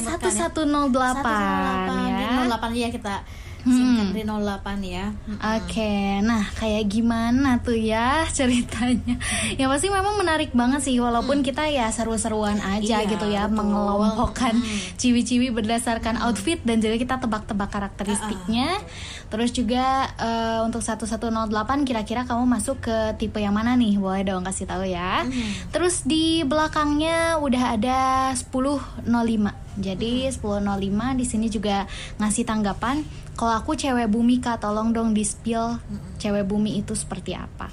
108, 0.51 0.91
108 0.91 2.11
ya. 2.11 2.29
08 2.49 2.73
ya 2.75 2.89
kita 2.91 3.15
singkat 3.63 4.11
hmm. 4.11 4.15
Rino 4.15 4.35
ya. 4.83 5.15
Hmm. 5.15 5.39
Oke, 5.39 5.71
okay. 5.71 6.19
nah 6.19 6.43
kayak 6.59 6.83
gimana 6.91 7.63
tuh 7.63 7.79
ya 7.79 8.27
ceritanya? 8.27 9.15
ya 9.59 9.71
pasti 9.71 9.87
memang 9.87 10.19
menarik 10.19 10.51
banget 10.51 10.83
sih 10.83 10.99
walaupun 10.99 11.39
hmm. 11.39 11.47
kita 11.47 11.71
ya 11.71 11.87
seru-seruan 11.87 12.59
aja 12.59 12.99
iya, 12.99 13.07
gitu 13.07 13.23
ya 13.31 13.47
betul. 13.47 13.63
mengelompokkan 13.63 14.59
hmm. 14.59 14.99
ciwi-ciwi 14.99 15.55
berdasarkan 15.55 16.19
hmm. 16.19 16.25
outfit 16.27 16.59
dan 16.67 16.83
juga 16.83 16.99
kita 16.99 17.15
tebak-tebak 17.23 17.69
karakteristiknya. 17.71 18.83
Uh 18.83 18.83
-uh. 18.83 19.31
Terus 19.31 19.49
juga 19.55 20.11
uh, 20.19 20.67
untuk 20.67 20.83
1108 20.83 21.87
kira-kira 21.87 22.27
kamu 22.27 22.43
masuk 22.43 22.83
ke 22.83 23.15
tipe 23.15 23.39
yang 23.39 23.55
mana 23.55 23.79
nih? 23.79 23.95
Boleh 23.95 24.27
dong 24.27 24.43
kasih 24.43 24.67
tahu 24.67 24.83
ya. 24.83 25.23
Hmm. 25.23 25.51
Terus 25.71 26.03
di 26.03 26.43
belakangnya 26.43 27.39
udah 27.39 27.79
ada 27.79 27.99
1005 28.35 29.62
jadi 29.77 30.29
1005 30.29 31.19
di 31.19 31.25
sini 31.25 31.47
juga 31.49 31.85
ngasih 32.21 32.45
tanggapan 32.45 33.01
kalau 33.33 33.57
aku 33.57 33.73
cewek 33.73 34.13
bumi 34.13 34.37
kak 34.37 34.61
tolong 34.61 34.93
dong 34.93 35.17
di 35.17 35.25
spill 35.25 35.81
cewek 36.21 36.45
bumi 36.45 36.77
itu 36.85 36.93
seperti 36.93 37.33
apa. 37.33 37.65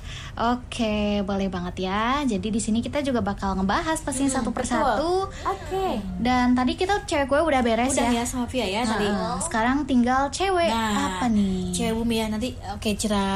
Oke, 0.56 1.20
boleh 1.20 1.52
banget 1.52 1.84
ya. 1.84 2.24
Jadi 2.24 2.48
di 2.48 2.60
sini 2.60 2.80
kita 2.80 3.04
juga 3.04 3.20
bakal 3.20 3.60
ngebahas 3.60 4.00
pastinya 4.00 4.40
satu 4.40 4.56
persatu. 4.56 5.28
Oke. 5.28 6.00
Dan 6.16 6.56
tadi 6.56 6.80
kita 6.80 7.04
cewek 7.04 7.28
gue 7.28 7.40
udah 7.44 7.60
beres 7.60 7.92
Udah 7.92 8.08
ya. 8.08 8.20
ya 8.20 8.24
sama 8.24 8.48
Via 8.48 8.64
ya 8.64 8.82
tadi. 8.88 9.04
Nah, 9.04 9.36
sekarang 9.44 9.84
tinggal 9.84 10.32
cewek 10.32 10.72
Nah, 10.72 11.20
apa 11.20 11.28
nih? 11.28 11.76
Cewek 11.76 11.92
bumi 11.92 12.14
ya 12.24 12.26
nanti 12.32 12.56
oke 12.56 12.90
Cira 12.96 13.28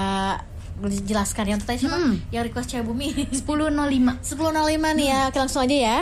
jelaskan 0.83 1.55
yang 1.55 1.61
tadi 1.63 1.87
siapa? 1.87 1.97
Hmm. 1.97 2.19
Yang 2.35 2.43
request 2.51 2.69
cewek 2.73 2.87
bumi. 2.89 3.09
10.05 3.31 3.47
10.05 3.47 4.99
nih 4.99 5.07
ya, 5.07 5.21
oke 5.31 5.39
langsung 5.39 5.63
aja 5.63 5.77
ya. 5.77 5.99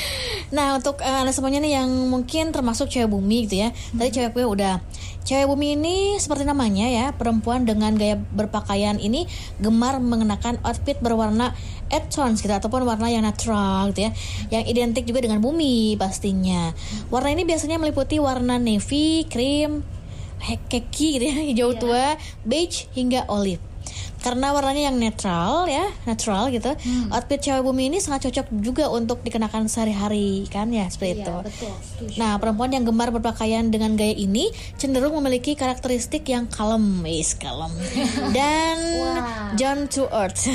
nah 0.54 0.78
untuk 0.78 1.02
eh, 1.02 1.10
anda 1.22 1.34
semuanya 1.34 1.58
nih 1.62 1.82
yang 1.82 1.90
mungkin 2.10 2.54
termasuk 2.54 2.86
cewek 2.90 3.10
bumi 3.10 3.46
gitu 3.46 3.66
ya. 3.66 3.68
Tadi 3.94 4.10
cewek 4.14 4.30
gue 4.36 4.44
udah. 4.46 4.82
Cewek 5.26 5.46
bumi 5.50 5.74
ini 5.74 6.18
seperti 6.22 6.46
namanya 6.46 6.86
ya, 6.86 7.06
perempuan 7.10 7.66
dengan 7.66 7.98
gaya 7.98 8.14
berpakaian 8.14 9.02
ini 9.02 9.26
gemar 9.58 9.98
mengenakan 9.98 10.62
outfit 10.62 10.94
berwarna 11.02 11.50
earth 11.90 12.14
tones 12.14 12.38
gitu 12.42 12.54
ataupun 12.54 12.86
warna 12.86 13.10
yang 13.10 13.26
natural 13.26 13.90
gitu 13.90 14.06
ya, 14.06 14.10
yang 14.54 14.64
identik 14.70 15.02
juga 15.02 15.26
dengan 15.26 15.42
bumi 15.42 15.98
pastinya. 15.98 16.70
Warna 17.10 17.34
ini 17.34 17.42
biasanya 17.42 17.82
meliputi 17.82 18.22
warna 18.22 18.62
navy, 18.62 19.26
cream, 19.26 19.82
keki 20.70 21.08
gitu 21.18 21.24
ya, 21.26 21.36
hijau 21.50 21.70
tua, 21.74 22.14
beige 22.46 22.86
hingga 22.94 23.26
olive 23.26 23.75
karena 24.26 24.50
warnanya 24.50 24.90
yang 24.90 24.98
netral 24.98 25.70
ya 25.70 25.86
natural 26.02 26.50
gitu. 26.50 26.74
Outfit 27.14 27.38
cewek 27.38 27.62
bumi 27.62 27.94
ini 27.94 28.02
sangat 28.02 28.26
cocok 28.26 28.46
juga 28.58 28.90
untuk 28.90 29.22
dikenakan 29.22 29.70
sehari-hari 29.70 30.50
kan 30.50 30.66
ya? 30.74 30.90
Seperti 30.90 31.22
itu. 31.22 31.34
betul, 31.46 31.70
setuju. 31.78 32.18
nah 32.18 32.34
perempuan 32.42 32.74
yang 32.74 32.82
gemar 32.82 33.14
berpakaian 33.14 33.70
dengan 33.70 33.94
gaya 33.94 34.18
ini 34.18 34.50
cenderung 34.74 35.14
memiliki 35.22 35.54
karakteristik 35.54 36.26
yang 36.26 36.50
kalem. 36.50 37.06
Is 37.06 37.38
kalem. 37.38 37.70
Dan 38.36 38.78
Wow. 38.96 39.54
down 39.60 39.86
to 39.86 40.08
earth. 40.10 40.48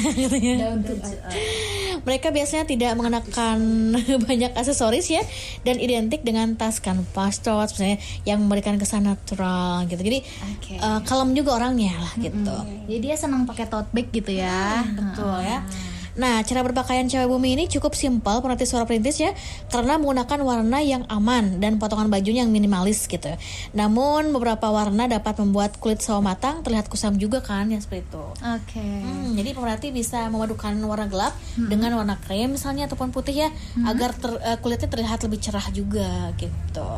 Mereka 2.02 2.34
biasanya 2.34 2.66
tidak 2.66 2.98
mengenakan 2.98 3.94
banyak 4.28 4.52
aksesoris 4.58 5.08
ya 5.08 5.22
dan 5.62 5.78
identik 5.78 6.26
dengan 6.26 6.58
tas 6.58 6.82
kanvas 6.82 7.40
tote 7.46 7.78
misalnya 7.78 7.98
yang 8.26 8.42
memberikan 8.42 8.82
kesan 8.82 9.06
natural 9.06 9.86
gitu. 9.86 10.02
Jadi 10.02 10.20
Oke. 10.26 10.74
eh, 10.82 11.00
kalem 11.06 11.38
juga 11.38 11.62
orangnya 11.62 11.94
lah 12.02 12.14
gitu. 12.18 12.56
Jadi 12.90 13.00
dia 13.00 13.16
senang 13.16 13.46
pakai 13.46 13.61
tote 13.68 13.90
bag 13.92 14.08
gitu 14.14 14.32
ya. 14.34 14.86
Betul 14.86 15.42
ya. 15.44 15.62
Nah, 16.12 16.44
cara 16.44 16.60
berpakaian 16.68 17.08
cewek 17.08 17.24
bumi 17.24 17.56
ini 17.56 17.64
cukup 17.72 17.96
simpel 17.96 18.44
penanti 18.44 18.68
suara 18.68 18.84
perintis 18.84 19.16
ya, 19.16 19.32
karena 19.72 19.96
menggunakan 19.96 20.44
warna 20.44 20.84
yang 20.84 21.08
aman 21.08 21.64
dan 21.64 21.80
potongan 21.80 22.12
bajunya 22.12 22.44
yang 22.44 22.52
minimalis 22.52 23.08
gitu. 23.08 23.32
Namun 23.72 24.36
beberapa 24.36 24.68
warna 24.68 25.08
dapat 25.08 25.40
membuat 25.40 25.80
kulit 25.80 26.04
sawo 26.04 26.20
matang 26.20 26.68
terlihat 26.68 26.92
kusam 26.92 27.16
juga 27.16 27.40
kan, 27.40 27.72
ya 27.72 27.80
seperti 27.80 28.12
itu. 28.12 28.26
Oke. 28.28 28.84
Hmm, 28.84 29.40
jadi 29.40 29.56
pemerhati 29.56 29.96
bisa 29.96 30.28
memadukan 30.28 30.76
warna 30.84 31.08
gelap 31.08 31.32
dengan 31.56 31.96
warna 31.96 32.20
krem 32.20 32.60
misalnya 32.60 32.92
ataupun 32.92 33.16
putih 33.16 33.48
ya, 33.48 33.50
agar 33.88 34.12
ter- 34.12 34.44
eh, 34.44 34.60
kulitnya 34.60 34.92
terlihat 34.92 35.24
lebih 35.24 35.40
cerah 35.40 35.68
juga 35.72 36.36
gitu. 36.36 36.92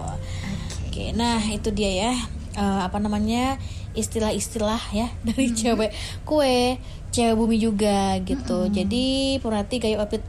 Oke, 0.89 1.13
nah 1.13 1.37
itu 1.53 1.69
dia 1.69 2.09
ya 2.09 2.13
eh, 2.57 2.81
apa 2.81 2.97
namanya 2.97 3.61
istilah-istilah 3.93 4.81
ya 4.93 5.07
dari 5.27 5.53
cewek 5.53 5.91
kue, 6.25 6.77
cewek 7.13 7.35
bumi 7.37 7.57
juga 7.61 8.17
gitu. 8.21 8.69
Jadi 8.69 9.37
pemerhati 9.39 9.75
gaya 9.79 10.01
outfit 10.01 10.21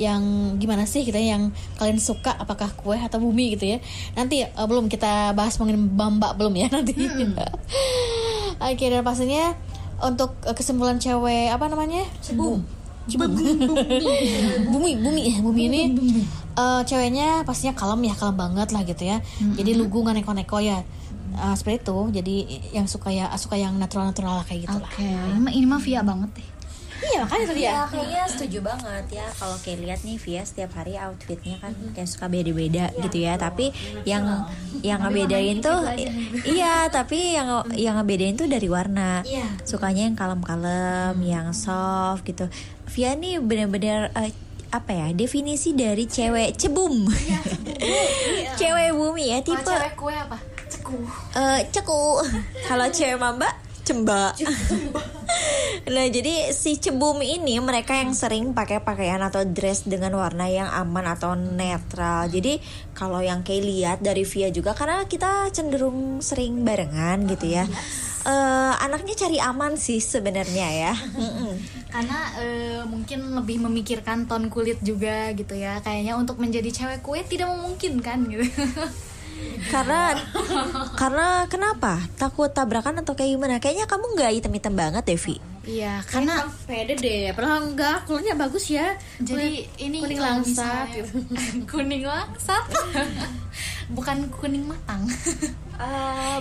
yang 0.00 0.56
gimana 0.56 0.88
sih 0.88 1.04
kita 1.04 1.20
yang 1.20 1.52
kalian 1.76 2.00
suka 2.00 2.32
apakah 2.32 2.72
kue 2.72 2.96
atau 2.96 3.20
bumi 3.20 3.56
gitu 3.56 3.76
ya? 3.76 3.78
Nanti 4.16 4.42
eh, 4.44 4.66
belum 4.66 4.88
kita 4.88 5.36
bahas 5.36 5.56
mengenai 5.60 5.80
bamba 5.80 6.34
belum 6.34 6.54
ya 6.56 6.66
nanti. 6.74 6.94
Oke 8.62 8.84
dan 8.86 9.02
pastinya 9.04 9.52
untuk 10.02 10.38
eh, 10.48 10.54
kesimpulan 10.56 10.98
cewek 10.98 11.52
apa 11.52 11.68
namanya? 11.68 12.04
Cebum 12.24 12.64
Cebum. 13.02 13.34
bumi. 14.70 14.94
Bumi 15.02 15.22
ya 15.26 15.36
bumi. 15.42 15.62
Ini 15.68 15.82
eh, 16.56 16.82
ceweknya 16.86 17.42
pastinya 17.44 17.74
kalem 17.76 18.06
ya 18.06 18.14
kalem 18.16 18.36
banget 18.38 18.68
lah 18.72 18.82
gitu 18.86 19.02
ya. 19.04 19.20
Jadi 19.58 19.76
lugu 19.76 20.00
nggak 20.02 20.22
neko-neko 20.22 20.58
ya 20.62 20.80
Eh, 21.34 21.54
seperti 21.54 21.78
itu. 21.82 21.98
Jadi 22.12 22.36
yang 22.72 22.86
suka 22.86 23.08
ya 23.08 23.28
suka 23.34 23.54
yang 23.54 23.74
natural 23.74 24.06
natural 24.06 24.38
lah 24.38 24.44
kayak 24.44 24.66
gitu 24.66 24.76
lah. 24.76 24.86
Oke, 24.86 25.04
ini 25.04 25.38
mah 25.38 25.52
ini 25.52 25.66
mah 25.66 25.80
via 25.80 26.00
banget 26.02 26.30
deh. 26.34 26.48
iya 27.02 27.18
makanya 27.20 27.46
tadi 27.50 27.60
ya 27.60 27.72
Ya 27.72 27.82
kayaknya 27.84 28.22
setuju 28.30 28.58
banget 28.62 29.06
ya. 29.10 29.26
Kalau 29.34 29.56
kayak 29.58 29.78
lihat 29.80 30.00
nih 30.02 30.16
Via 30.16 30.42
setiap 30.46 30.70
hari 30.72 30.94
outfitnya 30.94 31.58
kan 31.58 31.74
kayak 31.90 32.06
suka 32.06 32.30
beda-beda 32.30 32.94
gitu 32.94 33.18
ya. 33.18 33.34
tapi 33.36 33.74
yang 34.04 34.22
yang 34.80 35.02
ngebedain 35.02 35.58
tuh 35.58 35.82
iya 36.54 36.86
tapi 36.86 37.34
yang 37.34 37.48
yang 37.74 37.98
ngebedain 37.98 38.38
tuh 38.38 38.46
dari 38.46 38.70
warna. 38.70 39.26
Iya. 39.26 39.50
sukanya 39.64 40.06
yang 40.06 40.14
kalem-kalem 40.14 41.18
yang 41.20 41.50
soft 41.50 42.22
gitu. 42.22 42.46
Via 42.88 43.18
nih 43.18 43.42
bener-bener 43.42 44.14
eh, 44.14 44.30
apa 44.70 44.94
ya 44.94 45.10
definisi 45.10 45.74
dari 45.74 46.06
cewek 46.06 46.54
cebum. 46.54 47.10
Cewek 48.54 48.90
bumi 48.92 49.24
ya 49.28 49.38
tipe 49.42 49.58
cewek 49.60 49.92
kue 49.96 50.14
apa? 50.14 50.38
Ceku. 50.92 51.00
eh, 51.40 51.60
ceku 51.72 52.02
kalau 52.68 52.86
cewek 52.92 53.16
mamba 53.16 53.48
Cemba. 53.82 54.30
nah, 55.90 56.06
jadi 56.06 56.54
si 56.54 56.78
cebumi 56.78 57.42
ini 57.42 57.58
mereka 57.58 57.98
yang 57.98 58.14
sering 58.14 58.54
pakai 58.54 58.78
pakaian 58.78 59.18
atau 59.18 59.42
dress 59.42 59.82
dengan 59.82 60.14
warna 60.14 60.46
yang 60.46 60.70
aman 60.70 61.02
atau 61.10 61.34
netral. 61.34 62.30
Jadi 62.30 62.62
kalau 62.94 63.18
yang 63.18 63.42
kayak 63.42 63.66
lihat 63.66 63.98
dari 63.98 64.22
Via 64.22 64.54
juga 64.54 64.70
karena 64.78 65.02
kita 65.10 65.50
cenderung 65.50 66.22
sering 66.22 66.62
barengan 66.62 67.26
gitu 67.26 67.58
ya. 67.58 67.66
Eh, 68.22 68.74
anaknya 68.78 69.18
cari 69.18 69.42
aman 69.42 69.74
sih 69.74 69.98
sebenarnya 69.98 70.68
ya. 70.70 70.94
Karena 71.90 72.18
eh, 72.38 72.80
mungkin 72.86 73.34
lebih 73.34 73.66
memikirkan 73.66 74.30
ton 74.30 74.46
kulit 74.46 74.78
juga 74.78 75.34
gitu 75.34 75.58
ya 75.58 75.82
kayaknya 75.82 76.14
untuk 76.14 76.38
menjadi 76.38 76.70
cewek 76.70 77.02
kue 77.02 77.18
tidak 77.26 77.50
memungkinkan 77.50 78.30
gitu 78.30 78.46
karena 79.70 80.16
karena 80.96 81.26
kenapa? 81.48 82.02
Takut 82.18 82.50
tabrakan 82.50 83.00
atau 83.00 83.14
kayak 83.16 83.36
gimana? 83.38 83.56
Kayaknya 83.62 83.86
kamu 83.86 84.04
nggak 84.16 84.32
hitam-hitam 84.38 84.74
banget, 84.74 85.04
Devi. 85.06 85.51
Iya 85.62 86.02
Karena 86.02 86.42
pede 86.64 86.94
deh, 86.94 87.30
padahal 87.30 87.68
enggak, 87.68 88.02
kulitnya 88.02 88.34
bagus 88.34 88.66
ya. 88.68 88.98
jadi 89.16 89.62
Kulit- 89.62 89.70
ini 89.78 89.98
kuning 89.98 90.18
langsat 90.20 90.86
gitu. 90.90 91.22
kuning 91.70 92.02
langsat. 92.02 92.64
Bukan 93.92 94.26
kuning 94.32 94.64
matang. 94.64 95.04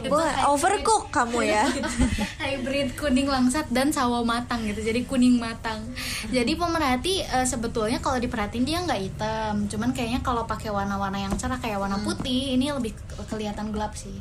Boy, 0.01 0.21
hybrid. 0.21 0.45
overcook 0.47 1.09
kamu 1.09 1.39
ya. 1.43 1.65
hybrid 2.41 2.93
kuning 2.93 3.25
langsat 3.25 3.67
dan 3.67 3.89
sawo 3.89 4.21
matang 4.23 4.63
gitu. 4.63 4.81
Jadi 4.81 5.03
kuning 5.03 5.35
matang. 5.35 5.81
Jadi 6.27 6.53
pemerhati 6.53 7.21
eh, 7.21 7.43
sebetulnya 7.43 7.99
kalau 7.99 8.17
diperhatiin 8.17 8.63
dia 8.63 8.79
nggak 8.79 9.01
hitam. 9.01 9.67
Cuman 9.67 9.91
kayaknya 9.91 10.21
kalau 10.21 10.45
pakai 10.45 10.69
warna-warna 10.69 11.19
yang 11.19 11.33
cerah 11.35 11.57
kayak 11.57 11.77
warna 11.77 11.99
putih 11.99 12.53
ini 12.53 12.69
lebih 12.69 12.93
ke- 12.95 13.27
kelihatan 13.27 13.69
gelap 13.69 13.93
sih 13.93 14.17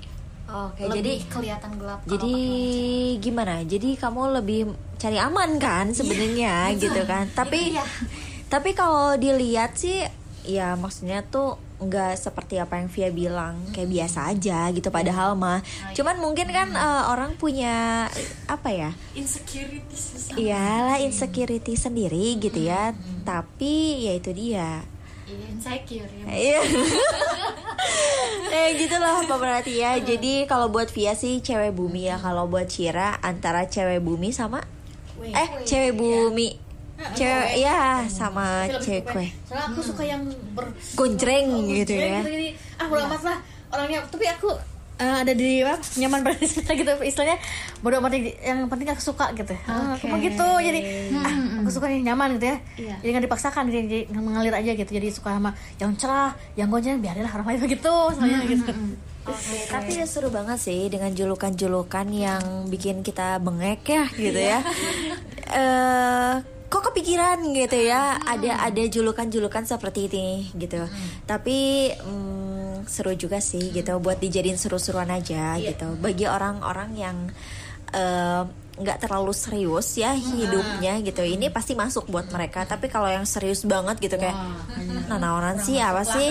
Oke, 0.50 0.82
lebih 0.82 0.98
jadi 0.98 1.12
kelihatan 1.30 1.70
gelap 1.78 1.98
jadi 2.04 2.34
gimana? 3.22 3.62
Jadi 3.62 3.94
kamu 3.94 4.42
lebih 4.42 4.60
cari 4.98 5.18
aman 5.22 5.56
kan 5.62 5.94
sebenarnya 5.94 6.74
gitu 6.74 7.00
kan. 7.06 7.30
Tapi 7.30 7.74
Iya. 7.74 7.84
tapi 8.50 8.74
kalau 8.74 9.14
dilihat 9.14 9.78
sih 9.78 10.02
ya 10.42 10.74
maksudnya 10.74 11.22
tuh 11.22 11.54
nggak 11.80 12.12
seperti 12.18 12.60
apa 12.60 12.76
yang 12.76 12.92
Via 12.92 13.08
bilang 13.08 13.54
kayak 13.72 13.88
biasa 13.88 14.28
aja 14.28 14.68
gitu 14.74 14.92
padahal 14.92 15.32
mah. 15.32 15.64
Cuman 15.96 16.20
mungkin 16.20 16.50
kan 16.52 16.68
eh, 16.72 17.02
orang 17.08 17.38
punya 17.40 18.04
apa 18.44 18.68
ya? 18.68 18.90
Insecurities 19.16 20.34
iyalah 20.36 21.00
insecurity 21.00 21.78
sendiri 21.78 22.36
gitu 22.36 22.60
ya. 22.68 22.92
Tapi 23.24 24.04
ya 24.04 24.12
itu 24.12 24.30
dia 24.36 24.84
insecure 25.48 26.10
ya 26.10 26.24
Iya. 26.30 26.60
eh 28.50 28.68
gitu 28.76 28.96
lah 28.98 29.22
pemerhati 29.24 29.78
ya. 29.78 29.96
Jadi 29.98 30.44
kalau 30.44 30.68
buat 30.68 30.90
Via 30.90 31.14
sih 31.14 31.38
cewek 31.38 31.72
bumi 31.72 32.10
ya. 32.10 32.16
Kalau 32.18 32.46
buat 32.46 32.66
Cira 32.66 33.18
antara 33.22 33.66
cewek 33.66 34.02
bumi 34.02 34.30
sama 34.30 34.60
eh 35.20 35.48
cewek 35.64 35.94
bumi. 35.94 36.58
Cewek 37.16 37.50
ya 37.56 38.04
sama 38.06 38.68
cewek 38.80 39.04
kue. 39.08 39.28
Soalnya 39.48 39.66
aku 39.72 39.80
suka 39.80 40.02
yang 40.04 40.22
ber 40.52 40.68
Gonjreng 40.94 41.48
gitu 41.72 41.96
ya. 41.96 42.20
Jadi, 42.20 42.52
ah 42.76 42.84
bodo 42.88 43.02
amat 43.08 43.22
lah 43.24 43.38
orangnya. 43.72 44.04
Tapi 44.04 44.24
aku 44.28 44.50
eh, 45.00 45.16
ada 45.24 45.32
di 45.32 45.64
apa 45.64 45.80
nyaman 45.96 46.20
di 46.36 46.46
sana 46.46 46.72
gitu 46.80 46.92
istilahnya. 47.00 47.40
Bodo 47.80 47.98
amat 48.04 48.12
yang 48.20 48.68
penting 48.68 48.92
aku 48.92 49.02
suka 49.02 49.32
gitu. 49.32 49.56
Ah, 49.64 49.96
aku 49.96 50.06
mah 50.06 50.20
gitu 50.20 50.48
jadi 50.60 50.80
ah, 51.16 51.64
aku 51.64 51.70
suka 51.72 51.88
yang 51.88 52.12
nyaman 52.12 52.36
gitu 52.36 52.46
ya. 52.52 52.58
Iya. 52.76 52.94
jadi 53.00 53.10
nggak 53.16 53.24
dipaksakan 53.26 53.62
jadi, 53.72 53.84
jadi 53.88 54.02
mengalir 54.20 54.54
aja 54.54 54.70
gitu. 54.76 54.90
Jadi 54.92 55.08
suka 55.08 55.40
sama 55.40 55.56
yang 55.80 55.96
cerah 55.96 56.36
yang 56.54 56.68
gonjreng 56.68 57.00
biarinlah 57.00 57.32
orang 57.32 57.56
lain 57.56 57.60
begitu 57.64 57.94
soalnya 58.14 58.44
gitu. 58.44 58.72
Tapi 59.70 59.90
ya 60.00 60.06
seru 60.08 60.28
banget 60.32 60.58
sih 60.60 60.88
dengan 60.88 61.12
julukan-julukan 61.12 62.06
yang 62.12 62.68
bikin 62.68 63.00
kita 63.00 63.40
bengek 63.40 63.82
ya 63.88 64.04
gitu 64.14 64.40
ya. 64.40 64.60
Eh 65.50 66.60
kok 66.70 66.86
kepikiran 66.86 67.42
gitu 67.50 67.82
ya 67.82 68.14
ada 68.22 68.62
ada 68.62 68.82
julukan-julukan 68.86 69.66
seperti 69.66 70.06
ini 70.06 70.54
gitu. 70.54 70.86
Tapi 71.26 71.90
seru 72.86 73.12
juga 73.16 73.42
sih 73.42 73.72
gitu 73.74 73.98
buat 73.98 74.20
dijadiin 74.22 74.56
seru-seruan 74.56 75.10
aja 75.10 75.58
gitu. 75.58 75.98
Bagi 75.98 76.24
orang-orang 76.24 76.90
yang 76.96 77.16
eh, 77.92 78.44
nggak 78.80 79.06
terlalu 79.06 79.32
serius 79.36 79.94
ya 79.94 80.16
hidupnya 80.16 80.98
gitu. 81.04 81.22
Ini 81.22 81.52
pasti 81.52 81.76
masuk 81.76 82.08
buat 82.08 82.28
mereka. 82.32 82.64
Tapi 82.64 82.88
kalau 82.88 83.06
yang 83.06 83.28
serius 83.28 83.62
banget 83.68 84.00
gitu 84.00 84.16
kayak 84.16 84.36
nah 85.10 85.18
sih 85.58 85.82
apa 85.82 86.06
sih? 86.06 86.30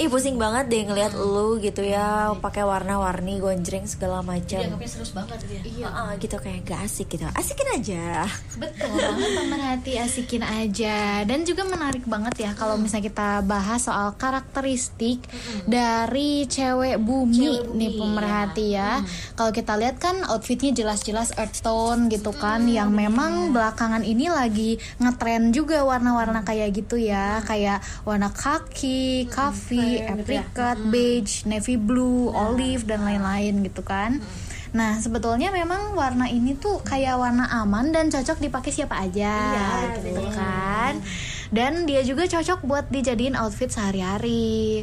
ih 0.00 0.08
pusing 0.08 0.40
banget 0.40 0.66
deh 0.72 0.82
ngelihat 0.88 1.12
lu 1.14 1.60
gitu 1.60 1.84
ya 1.84 2.32
pakai 2.40 2.64
warna-warni 2.66 3.38
gonjreng 3.38 3.86
segala 3.86 4.24
macam. 4.24 4.58
Dianggapnya 4.58 4.90
serius 4.90 5.12
banget 5.14 5.38
gitu 5.46 5.52
ya? 5.54 5.62
Iya. 5.64 5.86
Ah, 5.92 6.12
gitu 6.18 6.36
kayak 6.40 6.60
gak 6.66 6.80
asik 6.88 7.06
gitu. 7.14 7.24
Asikin 7.36 7.68
aja. 7.78 8.26
Betul 8.58 8.90
banget 8.96 9.30
pemerhati 9.38 9.92
asikin 10.00 10.42
aja. 10.42 11.22
Dan 11.22 11.46
juga 11.46 11.62
menarik 11.68 12.04
banget 12.08 12.48
ya 12.48 12.50
Kalau 12.56 12.80
misalnya 12.80 13.06
kita 13.12 13.28
bahas 13.44 13.84
soal 13.84 14.16
karakteristik 14.16 15.20
Dari 15.68 16.48
cewek 16.48 16.96
bumi, 17.00 17.60
nih 17.76 17.90
pemerhati 18.00 18.66
ya. 18.74 19.00
Kalau 19.36 19.50
kita 19.52 19.76
lihat 19.76 20.00
kan 20.00 20.24
outfitnya 20.28 20.72
jelas-jelas 20.72 21.36
earth 21.36 21.60
tone 21.60 21.83
gitu 22.10 22.32
kan 22.34 22.66
Yang 22.66 22.90
memang 22.92 23.52
belakangan 23.54 24.02
ini 24.02 24.28
lagi 24.32 24.76
ngetren 24.98 25.52
juga 25.54 25.82
warna-warna 25.84 26.42
kayak 26.42 26.72
gitu 26.74 26.96
ya. 26.96 27.40
Kayak 27.44 27.84
warna 28.02 28.32
kaki, 28.32 29.28
coffee, 29.30 30.04
apricot, 30.04 30.78
beige, 30.88 31.44
navy 31.44 31.76
blue, 31.76 32.32
olive 32.32 32.84
dan 32.88 33.04
lain-lain 33.04 33.64
gitu 33.64 33.84
kan. 33.84 34.20
Nah, 34.74 34.98
sebetulnya 34.98 35.54
memang 35.54 35.94
warna 35.94 36.26
ini 36.26 36.58
tuh 36.58 36.82
kayak 36.82 37.14
warna 37.14 37.46
aman 37.62 37.94
dan 37.94 38.10
cocok 38.10 38.42
dipakai 38.42 38.74
siapa 38.74 39.06
aja, 39.06 39.38
gitu 40.02 40.18
kan. 40.34 40.98
Dan 41.54 41.86
dia 41.86 42.02
juga 42.02 42.26
cocok 42.26 42.66
buat 42.66 42.90
dijadiin 42.90 43.38
outfit 43.38 43.70
sehari-hari. 43.70 44.82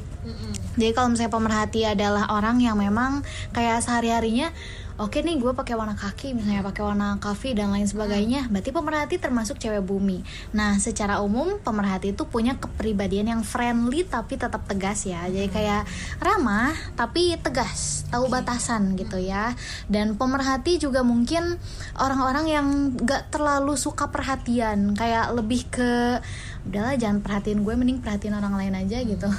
Jadi 0.79 0.95
kalau 0.95 1.11
misalnya 1.11 1.35
pemerhati 1.35 1.81
adalah 1.83 2.31
orang 2.31 2.63
yang 2.63 2.79
memang 2.79 3.27
kayak 3.51 3.83
sehari-harinya 3.83 4.55
Oke 4.99 5.23
nih 5.23 5.39
gue 5.39 5.55
pakai 5.55 5.79
warna 5.79 5.95
kaki 5.95 6.35
misalnya 6.35 6.67
pakai 6.67 6.83
warna 6.83 7.15
coffee 7.23 7.55
dan 7.55 7.71
lain 7.71 7.87
sebagainya. 7.87 8.51
Berarti 8.51 8.75
pemerhati 8.75 9.15
termasuk 9.17 9.55
cewek 9.55 9.79
bumi. 9.85 10.19
Nah 10.51 10.75
secara 10.77 11.23
umum 11.23 11.63
pemerhati 11.63 12.11
itu 12.11 12.27
punya 12.27 12.59
kepribadian 12.59 13.31
yang 13.31 13.41
friendly 13.47 14.03
tapi 14.03 14.35
tetap 14.35 14.67
tegas 14.67 15.07
ya. 15.07 15.23
Jadi 15.31 15.47
kayak 15.47 15.87
ramah 16.19 16.75
tapi 16.99 17.39
tegas 17.39 18.03
tahu 18.11 18.27
batasan 18.27 18.99
gitu 18.99 19.15
ya. 19.15 19.55
Dan 19.87 20.19
pemerhati 20.19 20.75
juga 20.77 21.01
mungkin 21.07 21.55
orang-orang 21.95 22.45
yang 22.51 22.67
gak 22.99 23.31
terlalu 23.31 23.79
suka 23.79 24.11
perhatian. 24.11 24.93
Kayak 24.93 25.31
lebih 25.31 25.71
ke 25.71 26.19
udahlah 26.61 26.93
jangan 26.93 27.25
perhatiin 27.25 27.65
gue 27.65 27.73
mending 27.73 27.99
perhatiin 28.05 28.37
orang 28.37 28.53
lain 28.53 28.73
aja 28.77 29.01
gitu. 29.01 29.29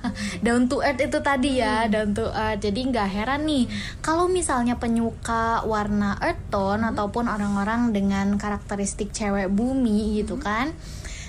Down 0.46 0.66
to 0.66 0.82
earth 0.82 0.98
itu 0.98 1.18
tadi 1.22 1.62
ya 1.62 1.86
down 1.86 2.10
to 2.12 2.26
earth. 2.26 2.58
Jadi 2.58 2.80
nggak 2.90 3.08
heran 3.08 3.46
nih 3.46 3.70
kalau 4.02 4.26
misalnya 4.26 4.76
penyuka 4.76 5.62
warna 5.62 6.18
earth 6.18 6.42
tone 6.50 6.82
ataupun 6.82 7.30
orang-orang 7.30 7.94
dengan 7.94 8.34
karakteristik 8.34 9.14
cewek 9.14 9.46
bumi 9.52 10.18
gitu 10.18 10.38
kan 10.42 10.74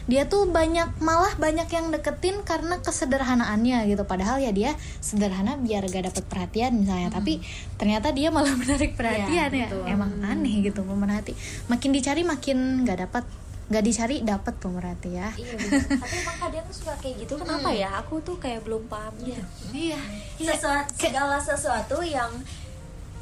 dia 0.04 0.28
tuh 0.28 0.52
banyak 0.52 1.00
malah 1.00 1.32
banyak 1.39 1.63
yang 1.72 1.88
deketin 1.88 2.44
karena 2.44 2.84
kesederhanaannya 2.84 3.88
gitu. 3.88 4.04
Padahal 4.04 4.44
ya 4.44 4.52
dia 4.52 4.76
sederhana 5.00 5.56
biar 5.56 5.88
gak 5.88 6.12
dapet 6.12 6.24
perhatian 6.28 6.76
misalnya. 6.76 7.08
Tapi 7.08 7.39
ternyata 7.80 8.12
dia 8.12 8.28
malah 8.28 8.52
menarik 8.62 9.00
perhatian 9.00 9.52
ya. 9.52 9.68
emang 9.88 10.24
aneh 10.24 10.63
gitu 10.63 10.88
pemerhati 10.88 11.36
makin 11.68 11.92
dicari 11.92 12.24
makin 12.24 12.88
gak 12.88 13.04
dapat 13.04 13.24
nggak 13.63 13.84
dicari 13.84 14.15
dapat 14.21 14.54
pemerhati 14.58 15.10
ya. 15.13 15.32
Iya 15.34 15.56
bener. 15.56 15.82
tapi 15.95 16.15
emang 16.19 16.38
kadang 16.39 16.67
suka 16.69 16.93
kayak 16.99 17.15
gitu. 17.21 17.34
Kenapa 17.38 17.69
ya? 17.71 17.89
Aku 17.99 18.19
tuh 18.19 18.36
kayak 18.36 18.62
belum 18.63 18.86
paham 18.88 19.13
gitu. 19.19 19.39
Iya. 19.71 19.99
Sesuatu 20.38 20.91
segala 20.93 21.38
sesuatu 21.38 21.97
yang 22.02 22.30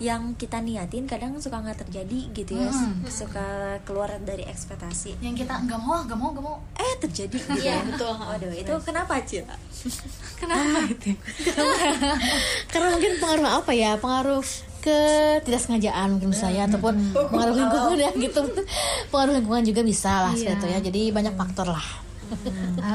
yang 0.01 0.33
kita 0.33 0.57
niatin 0.57 1.05
kadang 1.05 1.37
suka 1.37 1.61
nggak 1.61 1.85
terjadi 1.85 2.33
gitu 2.33 2.57
ya. 2.57 2.73
Suka 3.05 3.45
keluar 3.85 4.09
dari 4.17 4.41
ekspektasi. 4.43 5.21
Yang 5.21 5.45
kita 5.45 5.61
nggak 5.61 5.77
mau 5.77 6.01
nggak 6.01 6.17
mau 6.17 6.33
nggak 6.33 6.41
mau. 6.41 6.57
Eh 6.73 6.93
terjadi. 6.97 7.37
Gitu 7.37 7.61
Iya, 7.61 7.77
ya. 7.77 7.85
betul. 7.85 8.17
waduh 8.17 8.49
itu 8.49 8.73
kenapa 8.81 9.21
Cila? 9.21 9.53
kenapa? 10.41 10.89
Itu 10.89 11.13
karena 12.73 12.87
mungkin 12.89 13.13
pengaruh 13.21 13.49
apa 13.61 13.71
ya? 13.77 13.93
Pengaruh 14.01 14.41
ke 14.81 14.99
tidak 15.41 15.61
sengajaan 15.61 16.17
mungkin 16.17 16.33
saya 16.33 16.65
ataupun 16.65 16.97
pengaruh 17.13 17.53
lingkungan 17.53 17.97
ya 17.97 18.11
gitu. 18.11 18.41
Pengaruh 19.13 19.33
lingkungan 19.37 19.63
juga 19.63 19.81
bisa 19.81 20.25
lah 20.25 20.33
Iya. 20.33 20.57
gitu 20.57 20.65
ya. 20.67 20.79
Jadi 20.81 21.01
banyak 21.09 21.37
faktor 21.37 21.69
lah. 21.69 21.85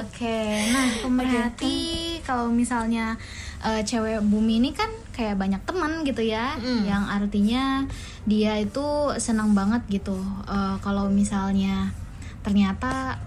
Oke, 0.01 0.41
nah 0.75 0.89
pemerhati 0.99 1.77
kalau 2.25 2.49
misalnya 2.49 3.15
eh, 3.61 3.85
cewek 3.85 4.25
bumi 4.25 4.59
ini 4.59 4.73
kan 4.73 4.89
kayak 5.13 5.37
banyak 5.37 5.61
teman 5.63 6.03
gitu 6.03 6.21
ya, 6.21 6.57
yang 6.61 7.05
artinya 7.05 7.85
dia 8.25 8.57
itu 8.57 8.85
senang 9.17 9.53
banget 9.53 9.85
gitu. 9.89 10.17
Eh, 10.45 10.77
kalau 10.81 11.07
misalnya 11.07 11.93
ternyata 12.41 13.21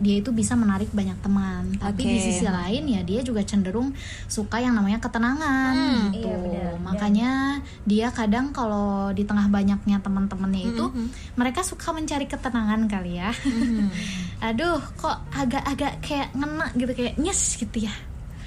dia 0.00 0.18
itu 0.18 0.32
bisa 0.32 0.56
menarik 0.58 0.90
banyak 0.90 1.16
teman. 1.22 1.76
Tapi 1.76 2.02
di 2.02 2.16
Oke. 2.18 2.24
sisi 2.32 2.46
lain 2.48 2.84
ya 2.90 3.00
dia 3.06 3.20
juga 3.22 3.44
cenderung 3.46 3.92
suka 4.26 4.58
yang 4.58 4.74
namanya 4.74 4.98
ketenangan 4.98 6.10
gitu. 6.16 6.26
iya 6.26 6.36
benar. 6.36 6.72
makanya 6.80 7.30
dia 7.84 8.08
kadang 8.10 8.50
kalau 8.50 9.12
di 9.12 9.22
tengah 9.22 9.46
banyaknya 9.46 10.00
teman-temannya 10.00 10.62
itu 10.74 10.84
mereka 11.36 11.60
suka 11.62 11.92
mencari 11.94 12.26
ketenangan 12.26 12.88
kali 12.90 13.20
ya. 13.20 13.30
Aduh 14.50 14.80
kok 14.96 15.20
agak-agak 15.36 16.00
kayak 16.00 16.32
ngena 16.32 16.66
gitu 16.74 16.92
kayak 16.96 17.14
nyes 17.20 17.60
gitu 17.60 17.84
ya 17.84 17.94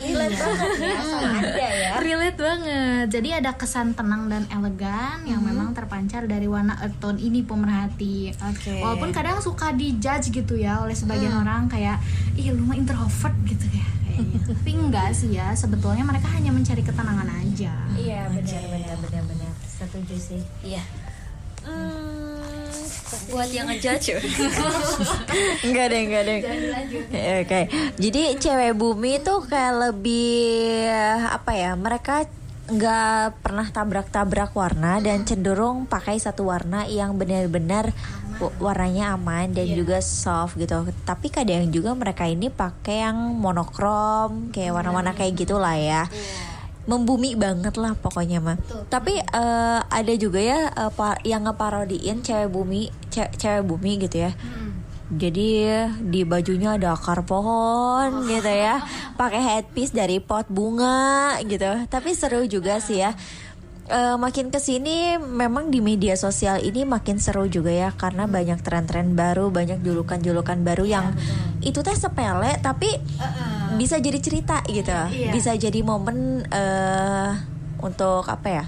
Relate 0.02 0.36
banget 0.36 0.70
ya 0.82 1.00
sama 1.06 1.30
anda 1.38 1.68
ya. 1.70 1.92
Relate 2.02 2.40
banget. 2.40 3.06
Jadi 3.14 3.30
ada 3.34 3.52
kesan 3.54 3.94
tenang 3.94 4.28
dan 4.28 4.44
elegan 4.50 5.24
yang 5.28 5.42
memang 5.46 5.72
terpancar 5.78 6.26
dari 6.26 6.50
warna 6.50 6.76
earth 6.82 6.98
tone 6.98 7.20
ini 7.22 7.46
pemerhati. 7.46 8.34
Oke. 8.34 8.82
walaupun 8.82 9.14
kadang 9.14 9.38
suka 9.40 9.72
dijudge 9.76 10.34
gitu 10.34 10.58
ya 10.58 10.82
oleh 10.82 10.96
sebagian 10.96 11.34
orang 11.34 11.70
kayak 11.70 12.02
ih 12.36 12.52
lu 12.52 12.66
mah 12.66 12.78
introvert 12.78 13.36
gitu 13.46 13.66
ya. 13.70 13.86
Kayaknya. 14.10 14.40
tapi 14.54 14.72
enggak 14.74 15.10
sih 15.14 15.30
ya 15.34 15.54
sebetulnya 15.54 16.04
mereka 16.06 16.30
hanya 16.34 16.52
mencari 16.54 16.82
ketenangan 16.82 17.30
aja. 17.30 17.74
Iya 17.94 18.30
benar 18.30 18.62
benar 18.70 18.98
benar. 19.02 19.24
benar. 19.30 19.52
Setuju 19.66 20.16
sih. 20.18 20.42
Iya. 20.64 20.84
Hmm, 21.64 22.63
buat 23.30 23.50
yang 23.50 23.68
ngejudge. 23.68 24.18
Enggak 25.66 25.86
deh, 25.90 26.02
enggak 26.04 26.24
deh. 26.24 26.40
Oke, 27.42 27.60
jadi 27.96 28.36
cewek 28.36 28.74
bumi 28.74 29.20
tuh 29.20 29.44
kayak 29.44 29.92
lebih 29.92 30.88
Apa 31.30 31.52
ya, 31.54 31.72
mereka 31.74 32.26
nggak 32.64 33.44
pernah 33.44 33.68
tabrak-tabrak 33.68 34.56
warna 34.56 34.98
Dan 34.98 35.28
cenderung 35.28 35.84
pakai 35.84 36.16
satu 36.16 36.48
warna 36.48 36.88
yang 36.88 37.16
benar-benar 37.16 37.92
wa- 38.40 38.56
Warnanya 38.62 39.14
aman 39.14 39.52
dan 39.52 39.68
juga 39.68 40.00
soft 40.00 40.56
gitu. 40.56 40.74
Tapi 41.04 41.28
kadang 41.28 41.68
juga 41.70 41.92
mereka 41.94 42.24
ini 42.24 42.48
pakai 42.48 43.04
yang 43.04 43.18
monokrom 43.36 44.50
Kayak 44.50 44.74
warna-warna 44.74 45.12
kayak 45.12 45.34
gitulah 45.38 45.76
ya 45.76 46.08
membumi 46.84 47.34
banget 47.34 47.76
lah 47.76 47.94
pokoknya 47.94 48.38
mah. 48.38 48.58
Tapi 48.88 49.16
eh, 49.16 49.80
ada 49.82 50.14
juga 50.16 50.38
ya 50.38 50.60
pa- 50.90 51.20
yang 51.22 51.44
ngeparodiin 51.44 52.20
cewek 52.20 52.50
bumi, 52.50 52.82
ce- 53.08 53.32
cewek 53.34 53.64
bumi 53.64 53.98
gitu 54.00 54.24
ya. 54.24 54.32
Jadi 55.14 55.70
di 56.02 56.26
bajunya 56.26 56.74
ada 56.74 56.92
akar 56.92 57.22
pohon 57.22 58.26
gitu 58.26 58.50
ya, 58.50 58.82
pakai 59.14 59.40
headpiece 59.40 59.94
dari 59.94 60.18
pot 60.18 60.50
bunga 60.50 61.38
gitu. 61.44 61.86
Tapi 61.86 62.12
seru 62.12 62.44
juga 62.46 62.80
sih 62.80 62.98
ya. 63.00 63.14
Eh, 63.94 64.18
makin 64.18 64.50
ke 64.50 64.58
sini 64.58 65.22
memang 65.22 65.70
di 65.70 65.78
media 65.78 66.18
sosial 66.18 66.58
ini 66.66 66.82
makin 66.82 67.22
seru 67.22 67.46
juga 67.46 67.70
ya 67.70 67.90
karena 67.94 68.26
banyak 68.26 68.66
tren-tren 68.66 69.14
baru, 69.14 69.54
banyak 69.54 69.86
julukan-julukan 69.86 70.66
baru 70.66 70.82
yang 70.82 71.14
itu 71.62 71.78
teh 71.86 71.94
sepele 71.94 72.58
tapi 72.58 72.90
bisa 73.78 74.02
jadi 74.02 74.18
cerita 74.18 74.66
gitu, 74.66 74.90
bisa 75.30 75.54
jadi 75.54 75.78
momen 75.86 76.42
eh 76.50 77.38
untuk 77.86 78.26
apa 78.26 78.48
ya? 78.50 78.66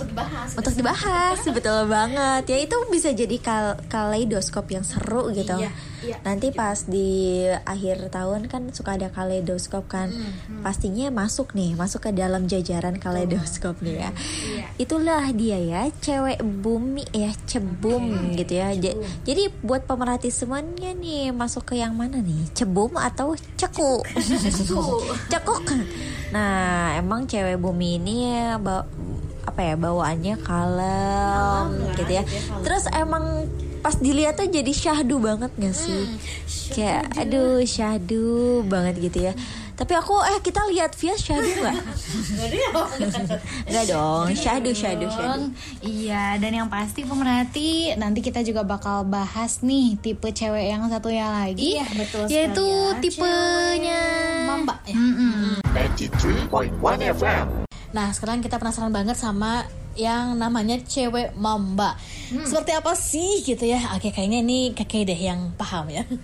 Untuk 0.00 0.08
dibahas. 0.10 0.48
Untuk 0.54 0.74
dibahas, 0.74 1.38
betul 1.46 1.80
banget. 1.86 2.42
Ya 2.46 2.58
itu 2.58 2.76
bisa 2.88 3.08
jadi 3.10 3.36
kal 3.38 3.66
kaleidoskop 3.86 4.64
yang 4.66 4.80
seru 4.80 5.28
gitu. 5.30 5.52
Iya, 5.54 5.68
iya. 6.00 6.16
Nanti 6.22 6.48
pas 6.50 6.80
di 6.82 7.10
akhir 7.44 8.08
tahun 8.08 8.46
kan 8.46 8.70
suka 8.70 8.96
ada 8.96 9.08
kaleidoskop 9.08 9.84
kan. 9.86 10.08
Pastinya 10.60 11.08
masuk 11.10 11.52
nih, 11.52 11.74
masuk 11.74 12.00
ke 12.02 12.10
dalam 12.10 12.46
jajaran 12.46 12.96
kaleidoskop 12.96 13.76
nih 13.78 14.00
ya. 14.00 14.10
Itulah 14.76 15.28
dia 15.30 15.58
ya, 15.58 15.82
cewek 15.94 16.40
bumi 16.40 17.04
ya, 17.10 17.28
cebum 17.44 18.00
gitu 18.34 18.56
ya. 18.56 18.72
Ja- 18.74 18.96
Jadi 19.22 19.52
buat 19.60 19.84
pemerhati 19.84 20.30
semuanya 20.30 20.90
nih 20.90 21.28
masuk 21.30 21.66
ke 21.66 21.76
yang 21.76 21.92
mana 21.92 22.18
nih? 22.18 22.48
Cebum 22.52 22.96
atau 22.96 23.36
ceku? 23.54 24.00
Cekuk. 25.28 25.62
Nah, 26.30 26.94
emang 26.94 27.26
cewek 27.26 27.58
bumi 27.58 27.98
ini 27.98 28.30
ya, 28.30 28.54
apa 29.44 29.60
ya 29.62 29.74
bawaannya 29.74 30.34
kalem 30.40 31.66
gitu 31.94 32.12
ya. 32.12 32.22
Terus 32.60 32.84
emang 32.92 33.46
pas 33.80 33.96
dilihat 33.96 34.36
tuh 34.36 34.44
jadi 34.44 34.72
syahdu 34.72 35.16
banget 35.18 35.50
gak 35.56 35.72
sih? 35.72 36.04
Kayak 36.70 37.08
aduh 37.16 37.60
syahdu 37.62 38.60
banget 38.64 39.00
gitu 39.00 39.18
ya. 39.26 39.34
Tapi 39.74 39.96
aku 39.96 40.12
eh 40.20 40.44
kita 40.44 40.60
lihat 40.68 40.92
via 40.92 41.16
syahdu 41.16 41.48
nggak? 41.56 41.72
Nggak 43.70 43.84
dong, 43.88 44.28
syahdu 44.36 44.76
syahdu 44.76 45.08
syahdu. 45.08 45.48
Iya, 45.80 46.36
dan 46.36 46.52
yang 46.52 46.68
pasti 46.68 47.00
pemerhati 47.00 47.96
nanti 47.96 48.20
kita 48.20 48.44
juga 48.44 48.60
bakal 48.60 49.08
bahas 49.08 49.64
nih 49.64 49.96
tipe 49.96 50.28
cewek 50.28 50.68
yang 50.68 50.84
satunya 50.92 51.32
lagi, 51.32 51.80
Iya, 51.80 51.86
betul 51.96 52.28
yaitu 52.28 52.60
sekali 52.60 52.92
ya. 52.92 53.00
tipenya 53.00 54.02
Mamba 54.44 54.74
ya. 54.84 54.96
Mm-mm. 55.00 55.64
93.1 55.96 57.16
FM. 57.16 57.69
Nah, 57.90 58.14
sekarang 58.14 58.42
kita 58.42 58.58
penasaran 58.58 58.94
banget 58.94 59.18
sama 59.18 59.66
yang 59.98 60.38
namanya 60.38 60.78
cewek 60.78 61.34
mamba. 61.34 61.98
Seperti 62.30 62.72
apa 62.72 62.92
sih 62.94 63.42
gitu 63.42 63.66
ya? 63.66 63.98
Oke, 63.98 64.14
kayaknya 64.14 64.40
ini 64.46 64.70
kakek 64.70 65.10
deh 65.10 65.18
yang 65.18 65.50
paham 65.58 65.90
ya. 65.90 66.06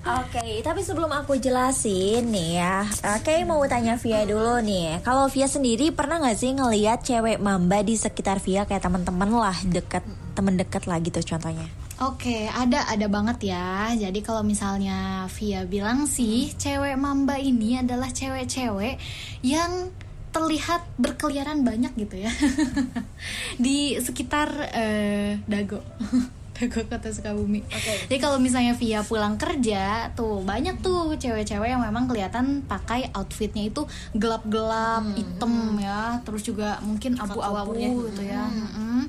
Oke, 0.00 0.64
tapi 0.64 0.80
sebelum 0.80 1.12
aku 1.12 1.36
jelasin 1.36 2.32
nih 2.32 2.56
ya, 2.56 2.88
oke 2.88 3.44
mau 3.44 3.60
tanya 3.68 4.00
Via 4.00 4.24
dulu 4.24 4.56
nih. 4.64 5.04
Kalau 5.04 5.28
Via 5.28 5.44
sendiri 5.44 5.92
pernah 5.92 6.16
nggak 6.16 6.40
sih 6.40 6.56
ngelihat 6.56 7.04
cewek 7.04 7.36
mamba 7.36 7.84
di 7.84 8.00
sekitar 8.00 8.40
Via 8.40 8.64
kayak 8.64 8.80
teman-teman 8.80 9.28
lah, 9.28 9.52
deket 9.60 10.00
temen 10.32 10.56
deket 10.56 10.88
lah 10.88 11.04
gitu 11.04 11.20
contohnya? 11.20 11.68
Oke, 12.00 12.48
ada 12.48 12.88
ada 12.88 13.06
banget 13.12 13.52
ya. 13.52 13.92
Jadi 13.92 14.24
kalau 14.24 14.40
misalnya 14.40 15.28
Via 15.36 15.68
bilang 15.68 16.08
sih, 16.08 16.48
cewek 16.56 16.96
mamba 16.96 17.36
ini 17.36 17.76
adalah 17.76 18.08
cewek-cewek 18.08 18.96
yang 19.44 19.92
terlihat 20.30 20.86
berkeliaran 20.96 21.66
banyak 21.66 21.92
gitu 21.98 22.26
ya. 22.26 22.30
Di 23.64 23.98
sekitar 23.98 24.48
eh, 24.74 25.42
Dago. 25.46 25.82
Dago 26.60 26.80
kota 26.86 27.08
Sukabumi. 27.08 27.64
Jadi 28.06 28.20
kalau 28.20 28.36
misalnya 28.36 28.76
Via 28.76 29.00
pulang 29.00 29.40
kerja, 29.40 30.12
tuh 30.12 30.44
banyak 30.44 30.84
tuh 30.84 31.16
cewek-cewek 31.16 31.72
yang 31.72 31.80
memang 31.80 32.04
kelihatan 32.04 32.60
pakai 32.68 33.08
outfitnya 33.16 33.72
itu 33.72 33.88
gelap-gelap, 34.12 35.08
hitam 35.16 35.80
ya, 35.80 36.20
terus 36.20 36.44
juga 36.44 36.76
mungkin 36.84 37.16
abu-abu 37.16 37.80
gitu 38.12 38.22
ya. 38.28 38.44
Mm-mm. 38.44 39.08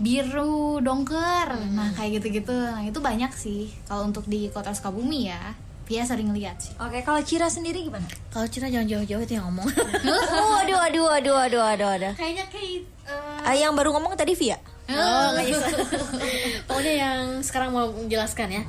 Biru 0.00 0.80
dongker. 0.80 1.52
Nah 1.76 1.92
kayak 1.92 2.24
gitu-gitu. 2.24 2.56
Nah 2.56 2.80
itu 2.80 2.96
banyak 2.96 3.28
sih. 3.36 3.68
Kalau 3.84 4.08
untuk 4.08 4.24
di 4.24 4.48
kota 4.48 4.72
Sukabumi 4.72 5.28
ya 5.28 5.52
Via 5.90 6.06
sering 6.06 6.30
lihat 6.30 6.54
sih 6.62 6.70
Oke, 6.78 7.02
kalau 7.02 7.18
Cira 7.26 7.50
sendiri 7.50 7.82
gimana? 7.82 8.06
Kalau 8.30 8.46
Cina 8.46 8.70
jangan 8.70 8.86
jauh-jauh 8.86 9.26
itu 9.26 9.34
yang 9.34 9.50
ngomong. 9.50 9.66
Waduh, 10.54 10.78
aduh, 10.86 11.06
aduh, 11.10 11.34
aduh, 11.34 11.62
aduh, 11.66 11.88
aduh. 11.98 12.12
Kayaknya 12.14 12.46
kayak 12.46 12.86
eh, 13.10 13.42
Ah, 13.42 13.58
yang 13.58 13.74
baru 13.74 13.90
ngomong 13.90 14.14
tadi 14.14 14.38
Via. 14.38 14.54
Oh, 14.86 15.26
nggak 15.34 15.46
bisa. 15.50 15.66
Pokoknya 16.70 16.94
yang 16.94 17.18
sekarang 17.42 17.74
mau 17.74 17.90
menjelaskan 17.90 18.54
ya. 18.54 18.62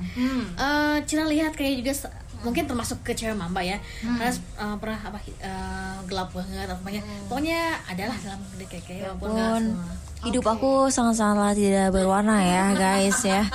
Eh, 0.58 0.98
Cina 1.06 1.30
lihat 1.30 1.54
kayak 1.54 1.86
juga 1.86 1.94
mungkin 2.42 2.66
termasuk 2.66 3.06
ke 3.06 3.14
cewek 3.14 3.38
mamba 3.38 3.62
ya. 3.62 3.78
Karena 4.02 4.34
eh, 4.34 4.76
pernah 4.82 4.98
apa 4.98 5.22
eh, 5.22 5.98
gelap 6.10 6.34
banget 6.34 6.74
apanya. 6.74 7.02
Pokoknya 7.30 7.86
adalah 7.86 8.18
dalam 8.18 8.42
kayak 8.66 8.82
kayak 8.82 9.14
walaupun 9.22 9.78
hidup 10.22 10.46
aku 10.46 10.94
sangat-sangat 10.94 11.58
tidak 11.58 11.88
berwarna 11.94 12.38
ya, 12.46 12.66
guys 12.78 13.18
ya. 13.26 13.50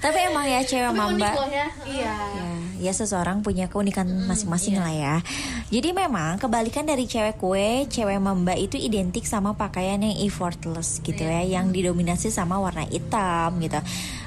Tapi 0.00 0.18
emang 0.32 0.48
ya 0.48 0.60
cewek 0.64 0.92
mamba. 0.96 1.32
ya. 1.52 1.68
iya 1.84 2.14
Ya, 2.36 2.48
ya 2.88 2.92
seseorang 2.92 3.44
punya 3.44 3.68
keunikan 3.68 4.08
masing-masing 4.24 4.80
lah 4.80 4.92
ya. 4.92 5.14
Jadi 5.68 5.92
memang 5.92 6.40
kebalikan 6.40 6.88
dari 6.88 7.04
cewek 7.04 7.36
kue, 7.36 7.84
cewek 7.88 8.16
mamba 8.16 8.56
itu 8.56 8.80
identik 8.80 9.28
sama 9.28 9.52
pakaian 9.56 10.00
yang 10.00 10.16
effortless 10.24 11.04
gitu 11.04 11.20
ya, 11.20 11.44
yang 11.44 11.68
didominasi 11.72 12.32
sama 12.32 12.60
warna 12.60 12.88
hitam 12.88 13.60
gitu. 13.60 13.80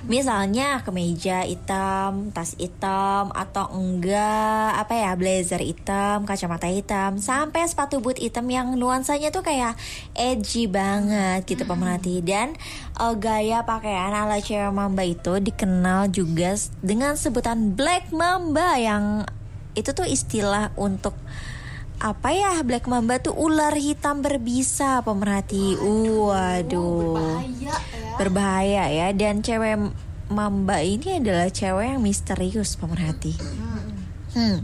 Misalnya 0.10 0.82
kemeja 0.82 1.46
hitam, 1.46 2.34
tas 2.34 2.58
hitam, 2.58 3.30
atau 3.30 3.70
enggak 3.78 4.82
apa 4.82 4.94
ya 4.98 5.14
blazer 5.14 5.62
hitam, 5.62 6.26
kacamata 6.26 6.66
hitam, 6.66 7.22
sampai 7.22 7.70
sepatu 7.70 8.02
boot 8.02 8.18
hitam 8.18 8.50
yang 8.50 8.74
nuansanya 8.74 9.30
tuh 9.30 9.46
kayak 9.46 9.78
edgy 10.18 10.66
banget 10.66 11.46
gitu 11.46 11.62
pemerhati. 11.62 12.26
Dan 12.26 12.58
eh, 12.98 13.14
gaya 13.22 13.62
pakaian 13.62 14.10
ala 14.10 14.42
cewek 14.42 14.74
mamba 14.74 15.06
itu 15.06 15.38
dikenal 15.38 16.10
juga 16.10 16.58
dengan 16.82 17.14
sebutan 17.14 17.78
black 17.78 18.10
mamba 18.10 18.82
yang 18.82 19.30
itu 19.78 19.94
tuh 19.94 20.10
istilah 20.10 20.74
untuk 20.74 21.14
apa 22.00 22.32
ya 22.32 22.64
black 22.64 22.88
mamba 22.88 23.22
tuh 23.22 23.36
ular 23.38 23.78
hitam 23.78 24.26
berbisa 24.26 25.06
pemerhati. 25.06 25.78
Waduh 25.78 27.20
iya 27.60 27.76
berbahaya 27.76 27.76
ya 28.00 28.09
dan 29.16 29.40
cewek 29.40 29.96
mamba 30.28 30.84
ini 30.84 31.24
adalah 31.24 31.48
cewek 31.48 31.96
yang 31.96 32.04
misterius 32.04 32.76
pemerhati 32.76 33.34
Hmm. 34.30 34.62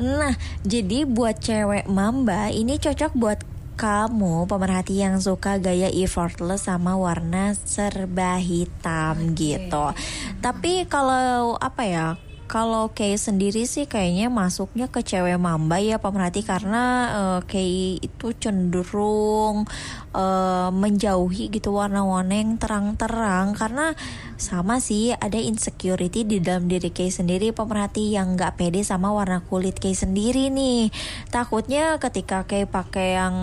Nah, 0.00 0.40
jadi 0.64 1.04
buat 1.04 1.36
cewek 1.36 1.84
mamba 1.84 2.48
ini 2.48 2.80
cocok 2.80 3.12
buat 3.12 3.44
kamu 3.76 4.48
pemerhati 4.48 5.04
yang 5.04 5.20
suka 5.20 5.60
gaya 5.60 5.92
effortless 5.92 6.64
sama 6.64 6.96
warna 6.96 7.52
serba 7.52 8.40
hitam 8.40 9.36
gitu. 9.36 9.92
Tapi 10.40 10.88
kalau 10.88 11.60
apa 11.60 11.82
ya? 11.84 12.06
Kalau 12.52 12.92
Kay 12.92 13.16
sendiri 13.16 13.64
sih 13.64 13.88
kayaknya 13.88 14.28
masuknya 14.28 14.84
ke 14.92 15.00
cewek 15.00 15.40
mamba 15.40 15.80
ya 15.80 15.96
pemerhati 15.96 16.44
karena 16.44 16.84
uh, 17.16 17.40
Kay 17.48 17.96
itu 17.96 18.36
cenderung 18.36 19.64
uh, 20.12 20.68
menjauhi 20.68 21.48
gitu 21.48 21.72
warna-warna 21.72 22.36
yang 22.36 22.60
terang-terang. 22.60 23.56
Karena 23.56 23.96
sama 24.36 24.84
sih 24.84 25.16
ada 25.16 25.40
insecurity 25.40 26.28
di 26.28 26.44
dalam 26.44 26.68
diri 26.68 26.92
Kay 26.92 27.08
sendiri 27.08 27.56
pemerhati 27.56 28.12
yang 28.12 28.36
nggak 28.36 28.60
pede 28.60 28.84
sama 28.84 29.16
warna 29.16 29.40
kulit 29.40 29.80
Kay 29.80 29.96
sendiri 29.96 30.52
nih. 30.52 30.92
Takutnya 31.32 31.96
ketika 32.04 32.44
Kay 32.44 32.68
pakai 32.68 33.16
yang 33.16 33.36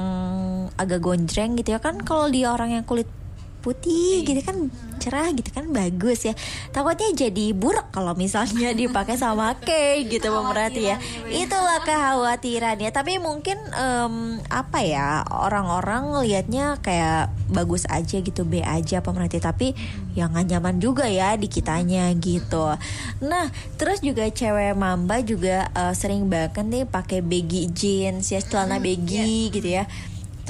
agak 0.78 1.02
gonjreng 1.02 1.58
gitu 1.58 1.74
ya 1.74 1.82
kan 1.82 1.98
kalau 2.06 2.30
dia 2.30 2.54
orang 2.54 2.78
yang 2.78 2.86
kulit 2.86 3.10
putih 3.60 4.24
gitu 4.24 4.40
kan 4.44 4.72
cerah 5.00 5.32
gitu 5.32 5.50
kan 5.56 5.72
bagus 5.72 6.28
ya. 6.28 6.36
Takutnya 6.76 7.16
jadi 7.16 7.56
buruk 7.56 7.90
kalau 7.96 8.14
misalnya 8.14 8.76
dipakai 8.80 9.16
sama 9.16 9.56
Kay 9.60 10.06
gitu 10.12 10.30
pemerhati 10.30 10.92
ya. 10.92 10.98
Itulah 11.32 11.82
kekhawatirannya. 11.88 12.92
Tapi 12.92 13.18
mungkin 13.18 13.58
um, 13.74 14.38
apa 14.52 14.84
ya 14.84 15.24
orang-orang 15.28 16.20
liatnya 16.28 16.78
kayak 16.84 17.32
bagus 17.50 17.88
aja 17.90 18.22
gitu 18.22 18.46
B 18.46 18.62
aja 18.62 19.02
pemerhati 19.02 19.42
tapi 19.42 19.74
yang 20.14 20.36
nyaman 20.36 20.78
juga 20.78 21.08
ya 21.08 21.34
di 21.40 21.48
kitanya 21.48 22.12
gitu. 22.20 22.76
Nah 23.24 23.48
terus 23.80 24.04
juga 24.04 24.28
cewek 24.28 24.76
mamba 24.76 25.24
juga 25.24 25.72
uh, 25.74 25.96
sering 25.96 26.28
banget 26.28 26.62
nih 26.68 26.86
pakai 26.86 27.20
baggy 27.24 27.72
jeans 27.72 28.30
ya 28.30 28.44
celana 28.44 28.78
baggy 28.78 29.50
gitu 29.50 29.70
ya 29.82 29.90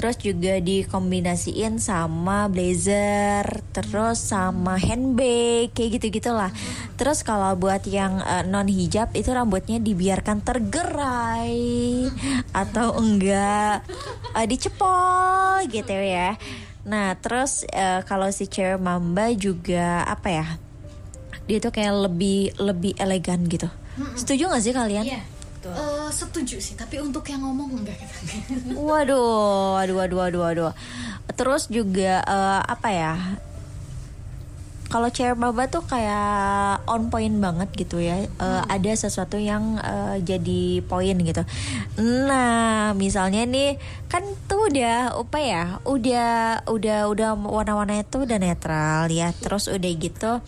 terus 0.00 0.16
juga 0.16 0.56
dikombinasiin 0.56 1.76
sama 1.76 2.48
blazer 2.48 3.44
terus 3.76 4.16
sama 4.32 4.80
handbag 4.80 5.76
kayak 5.76 6.00
gitu 6.00 6.24
gitulah 6.24 6.48
terus 6.96 7.20
kalau 7.20 7.52
buat 7.60 7.84
yang 7.84 8.16
uh, 8.24 8.40
non 8.48 8.64
hijab 8.64 9.12
itu 9.12 9.28
rambutnya 9.28 9.76
dibiarkan 9.76 10.40
tergerai 10.40 12.08
atau 12.56 12.96
enggak 12.96 13.84
uh, 14.32 14.46
dicepol 14.48 15.68
gitu 15.68 15.92
ya. 15.92 16.40
Nah 16.88 17.12
terus 17.20 17.68
uh, 17.68 18.00
kalau 18.08 18.32
si 18.32 18.48
cewek 18.48 18.80
mamba 18.80 19.28
juga 19.36 20.08
apa 20.08 20.28
ya 20.32 20.46
dia 21.44 21.60
tuh 21.60 21.76
kayak 21.76 22.08
lebih 22.08 22.56
lebih 22.56 22.96
elegan 22.96 23.44
gitu. 23.52 23.68
Setuju 24.16 24.48
gak 24.48 24.64
sih 24.64 24.72
kalian? 24.72 25.04
Iya. 25.60 25.76
Uh, 25.76 26.08
setuju 26.08 26.56
sih, 26.56 26.72
tapi 26.72 26.96
untuk 27.04 27.24
yang 27.28 27.44
ngomong 27.44 27.84
enggak. 27.84 28.00
Waduh, 28.88 29.76
waduh, 29.76 29.96
waduh, 30.00 30.18
waduh, 30.24 30.40
waduh. 30.40 30.72
Terus 31.36 31.68
juga 31.68 32.24
uh, 32.24 32.60
apa 32.64 32.88
ya? 32.88 33.14
Kalau 34.90 35.06
cewek 35.06 35.38
maba 35.38 35.70
tuh 35.70 35.86
kayak 35.86 36.82
on 36.90 37.14
point 37.14 37.30
banget 37.38 37.70
gitu 37.78 38.02
ya. 38.02 38.26
Uh, 38.42 38.66
Ada 38.66 39.06
sesuatu 39.06 39.38
yang 39.38 39.78
uh, 39.78 40.18
jadi 40.18 40.82
poin 40.82 41.14
gitu. 41.14 41.46
Nah, 42.26 42.90
misalnya 42.98 43.46
nih 43.46 43.78
kan 44.10 44.26
tuh 44.50 44.66
udah 44.66 45.14
apa 45.14 45.38
ya? 45.38 45.64
Udah 45.86 46.66
udah 46.66 47.06
udah 47.06 47.38
warna-warnanya 47.38 48.02
tuh 48.10 48.26
udah 48.26 48.42
netral 48.42 49.06
ya. 49.14 49.30
Terus 49.38 49.70
udah 49.70 49.90
gitu 49.94 50.42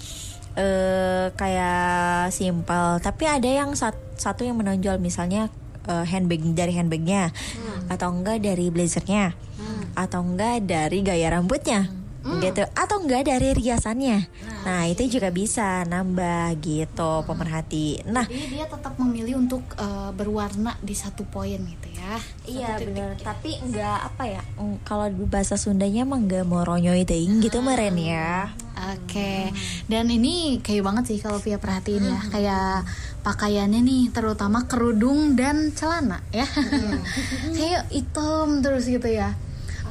uh, 0.56 1.32
kayak 1.34 2.32
simpel. 2.34 2.98
Tapi 3.00 3.24
ada 3.28 3.48
yang 3.48 3.72
sat 3.76 3.96
satu 4.16 4.46
yang 4.46 4.58
menonjol 4.60 5.02
misalnya 5.02 5.50
uh, 5.88 6.04
handbag 6.06 6.42
dari 6.54 6.72
handbagnya 6.76 7.32
hmm. 7.32 7.90
atau 7.90 8.08
enggak 8.14 8.38
dari 8.42 8.70
blazernya 8.70 9.34
hmm. 9.34 9.98
atau 9.98 10.20
enggak 10.22 10.62
dari 10.66 11.02
gaya 11.02 11.34
rambutnya 11.34 11.90
hmm. 11.90 12.01
Gitu. 12.22 12.62
Atau 12.72 13.02
enggak 13.02 13.28
dari 13.28 13.54
riasannya. 13.54 14.18
Nah, 14.46 14.62
nah 14.62 14.82
itu 14.86 15.06
juga 15.10 15.28
bisa 15.34 15.82
nambah 15.86 16.54
gitu 16.62 17.12
hmm. 17.22 17.26
pemerhati. 17.26 18.06
Nah. 18.06 18.26
Jadi 18.26 18.46
dia 18.58 18.66
tetap 18.70 18.94
memilih 18.98 19.42
untuk 19.42 19.62
uh, 19.78 20.14
berwarna 20.14 20.78
di 20.80 20.94
satu 20.94 21.26
poin 21.26 21.58
gitu 21.58 21.88
ya. 21.92 22.14
Iya 22.42 22.70
benar 22.82 23.14
tapi 23.22 23.54
enggak 23.62 23.98
apa 24.12 24.24
ya 24.26 24.42
mm, 24.58 24.82
kalau 24.82 25.06
bahasa 25.30 25.54
Sundanya 25.54 26.02
emang 26.02 26.26
enggak 26.26 26.44
ting 27.06 27.38
gitu 27.40 27.62
meren 27.62 27.96
ya. 27.98 28.50
Oke. 28.82 29.14
Okay. 29.14 29.42
dan 29.86 30.10
ini 30.10 30.58
kayak 30.58 30.82
banget 30.82 31.14
sih 31.14 31.18
kalau 31.22 31.38
Via 31.38 31.62
perhatiin 31.62 32.02
ya. 32.02 32.20
Kayak 32.34 32.74
pakaiannya 33.22 33.80
nih 33.84 34.02
terutama 34.10 34.66
kerudung 34.66 35.38
dan 35.38 35.70
celana 35.70 36.18
ya. 36.34 36.46
Hmm. 36.46 36.98
kayak 37.58 37.86
hitam 37.94 38.58
terus 38.60 38.90
gitu 38.90 39.06
ya 39.06 39.34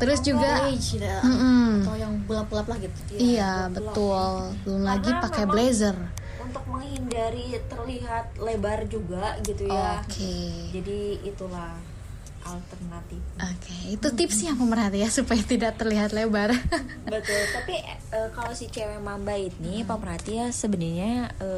terus 0.02 0.20
juga 0.26 0.52
ya. 0.74 1.22
mm 1.22 1.36
-mm. 1.38 1.70
atau 1.86 1.96
yang 1.96 2.14
gelap-gelap 2.26 2.68
lah 2.74 2.78
gitu 2.82 2.98
iya, 3.14 3.22
iya 3.22 3.54
betul 3.70 4.34
belum 4.66 4.82
lagi 4.82 5.12
pakai 5.22 5.46
blazer 5.46 5.98
untuk 6.42 6.64
menghindari 6.66 7.54
terlihat 7.70 8.26
lebar 8.42 8.90
juga 8.90 9.38
gitu 9.46 9.70
ya 9.70 10.02
oke 10.02 10.10
okay. 10.10 10.74
jadi 10.74 11.00
itulah 11.22 11.78
alternatif. 12.42 13.22
Oke, 13.38 13.54
okay. 13.70 13.82
itu 13.94 14.08
tipsnya 14.18 14.58
pemerhati 14.58 15.06
ya 15.06 15.10
supaya 15.14 15.42
tidak 15.46 15.78
terlihat 15.78 16.10
lebar. 16.10 16.50
Betul, 17.14 17.42
tapi 17.54 17.78
e, 17.86 18.20
kalau 18.34 18.50
si 18.58 18.66
cewek 18.66 18.98
mamba 18.98 19.38
ini 19.38 19.86
hmm. 19.86 19.88
pemerhati 19.88 20.42
ya 20.42 20.48
sebenarnya 20.50 21.30
e, 21.38 21.50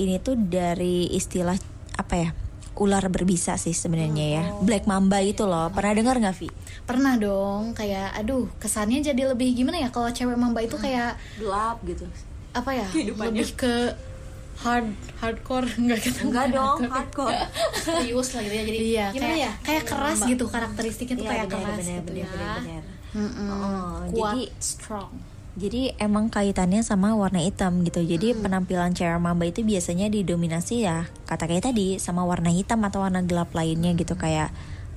ini 0.00 0.16
tuh 0.24 0.40
dari 0.40 1.12
istilah 1.12 1.56
apa 2.00 2.14
ya 2.16 2.30
ular 2.76 3.04
berbisa 3.12 3.60
sih 3.60 3.76
sebenarnya 3.76 4.26
ya. 4.40 4.44
Black 4.64 4.88
mamba 4.88 5.20
itu 5.20 5.44
loh. 5.44 5.68
Pernah 5.72 5.92
dengar 5.92 6.16
nggak 6.18 6.36
Vi? 6.36 6.48
Pernah 6.88 7.14
dong. 7.20 7.76
Kayak 7.76 8.16
aduh 8.16 8.48
kesannya 8.56 9.04
jadi 9.04 9.32
lebih 9.32 9.52
gimana 9.52 9.82
ya? 9.82 9.88
Kalau 9.92 10.08
cewek 10.08 10.36
mamba 10.36 10.64
itu 10.64 10.76
kayak 10.80 11.18
gelap 11.36 11.80
gitu. 11.84 12.06
apa 12.52 12.68
ya? 12.68 12.86
Lebih 12.92 13.48
ke 13.56 13.74
hard 14.60 14.92
hardcore. 15.20 15.68
Enggak 15.80 15.98
gitu 16.04 16.18
enggak 16.28 16.46
dong 16.52 16.78
hardcore. 16.88 17.36
Serius 17.84 18.28
lah 18.36 18.42
gitu 18.44 18.54
ya. 18.54 18.64
Jadi 18.64 18.78
iya, 18.80 19.06
kayak, 19.12 19.36
ya? 19.36 19.52
kayak 19.64 19.84
keras 19.88 20.18
mamba. 20.20 20.30
gitu 20.32 20.44
karakteristiknya 20.48 21.16
tuh 21.16 21.24
iya, 21.24 21.32
kayak 21.32 21.46
bener, 21.48 21.56
keras 21.56 21.76
bener, 21.76 21.96
gitu 21.96 22.10
bener, 22.12 22.20
ya. 22.20 22.28
bener, 22.28 22.52
bener. 22.60 22.84
Mm 23.12 23.28
-mm. 23.28 23.48
Oh, 23.52 23.96
kuat 24.16 24.36
jadi, 24.40 24.44
strong 24.56 25.12
jadi 25.52 25.92
emang 26.00 26.32
kaitannya 26.32 26.80
sama 26.80 27.12
warna 27.12 27.44
hitam 27.44 27.84
gitu. 27.84 28.00
Jadi 28.00 28.32
hmm. 28.32 28.40
penampilan 28.40 28.96
cewek 28.96 29.20
mamba 29.20 29.44
itu 29.44 29.60
biasanya 29.60 30.08
didominasi 30.08 30.88
ya 30.88 31.04
kata 31.28 31.44
kayak 31.44 31.68
tadi 31.68 32.00
sama 32.00 32.24
warna 32.24 32.48
hitam 32.48 32.80
atau 32.88 33.04
warna 33.04 33.20
gelap 33.20 33.52
lainnya 33.52 33.92
gitu 33.92 34.16
kayak 34.16 34.48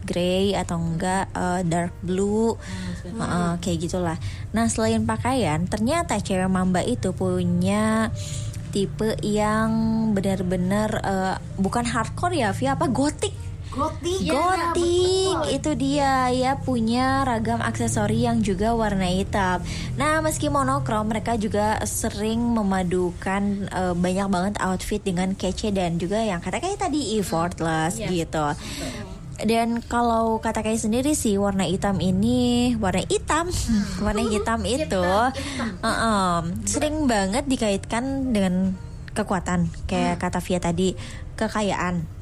grey 0.06 0.54
atau 0.56 0.80
enggak 0.80 1.28
uh, 1.34 1.60
dark 1.66 1.92
blue 2.06 2.56
hmm. 2.56 3.20
uh, 3.20 3.54
kayak 3.60 3.90
gitulah. 3.90 4.18
Nah 4.56 4.72
selain 4.72 5.04
pakaian, 5.04 5.68
ternyata 5.68 6.16
cewek 6.22 6.48
mamba 6.48 6.86
itu 6.86 7.12
punya 7.12 8.14
tipe 8.72 9.16
yang 9.24 9.72
benar-benar 10.16 10.90
uh, 11.04 11.36
bukan 11.60 11.84
hardcore 11.84 12.36
ya, 12.36 12.52
via 12.56 12.76
apa 12.76 12.88
gotik 12.92 13.45
Gotik, 13.76 14.24
ya, 14.24 14.32
Gotik 14.32 15.36
ya, 15.36 15.52
itu 15.52 15.72
dia 15.76 16.12
ya 16.32 16.52
punya 16.56 17.28
ragam 17.28 17.60
aksesori 17.60 18.24
yang 18.24 18.40
juga 18.40 18.72
warna 18.72 19.12
hitam. 19.12 19.60
Nah 20.00 20.24
meski 20.24 20.48
monokrom 20.48 21.12
mereka 21.12 21.36
juga 21.36 21.84
sering 21.84 22.40
memadukan 22.40 23.68
uh, 23.76 23.92
banyak 23.92 24.28
banget 24.32 24.56
outfit 24.64 25.04
dengan 25.04 25.36
kece 25.36 25.76
dan 25.76 26.00
juga 26.00 26.24
yang 26.24 26.40
kata 26.40 26.64
kayak 26.64 26.88
tadi 26.88 27.20
effortless 27.20 28.00
yeah. 28.00 28.08
gitu. 28.08 28.48
Dan 29.44 29.84
kalau 29.84 30.40
kata 30.40 30.64
kayak 30.64 30.80
sendiri 30.80 31.12
sih 31.12 31.36
warna 31.36 31.68
hitam 31.68 32.00
ini 32.00 32.80
warna 32.80 33.04
hitam, 33.04 33.52
hmm. 33.52 34.00
warna 34.08 34.24
hitam 34.24 34.64
itu 34.80 35.04
hitam, 35.04 35.36
hitam. 35.36 35.68
Uh 35.84 35.90
-um, 35.92 36.44
sering 36.64 37.12
banget 37.12 37.44
dikaitkan 37.44 38.32
dengan 38.32 38.80
kekuatan 39.12 39.68
kayak 39.84 40.16
hmm. 40.16 40.22
kata 40.24 40.40
Via 40.40 40.60
tadi 40.64 40.96
kekayaan 41.36 42.15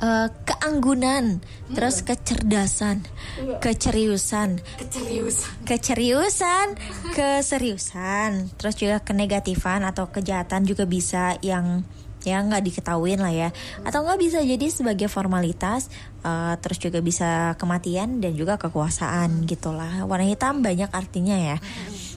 uh, 0.00 0.28
keanggunan, 0.44 1.40
hmm. 1.40 1.74
terus 1.76 2.04
kecerdasan, 2.04 3.04
iya. 3.40 3.58
keceriusan, 3.60 4.60
keceriusan, 4.80 5.56
keceriusan, 5.64 6.66
keseriusan, 7.12 8.30
terus 8.56 8.74
juga 8.76 9.00
kenegatifan 9.00 9.84
atau 9.84 10.08
kejahatan 10.12 10.68
juga 10.68 10.84
bisa 10.84 11.36
yang 11.40 11.84
ya 12.26 12.42
nggak 12.42 12.64
diketahuin 12.66 13.22
lah 13.22 13.30
ya. 13.30 13.48
Atau 13.86 14.02
nggak 14.02 14.18
bisa 14.18 14.42
jadi 14.42 14.66
sebagai 14.66 15.06
formalitas 15.06 15.86
uh, 16.26 16.58
terus 16.58 16.82
juga 16.82 16.98
bisa 16.98 17.54
kematian 17.54 18.18
dan 18.18 18.34
juga 18.34 18.58
kekuasaan 18.58 19.46
gitulah 19.46 20.02
warna 20.10 20.26
hitam 20.26 20.58
banyak 20.58 20.90
artinya 20.90 21.38
ya. 21.38 21.56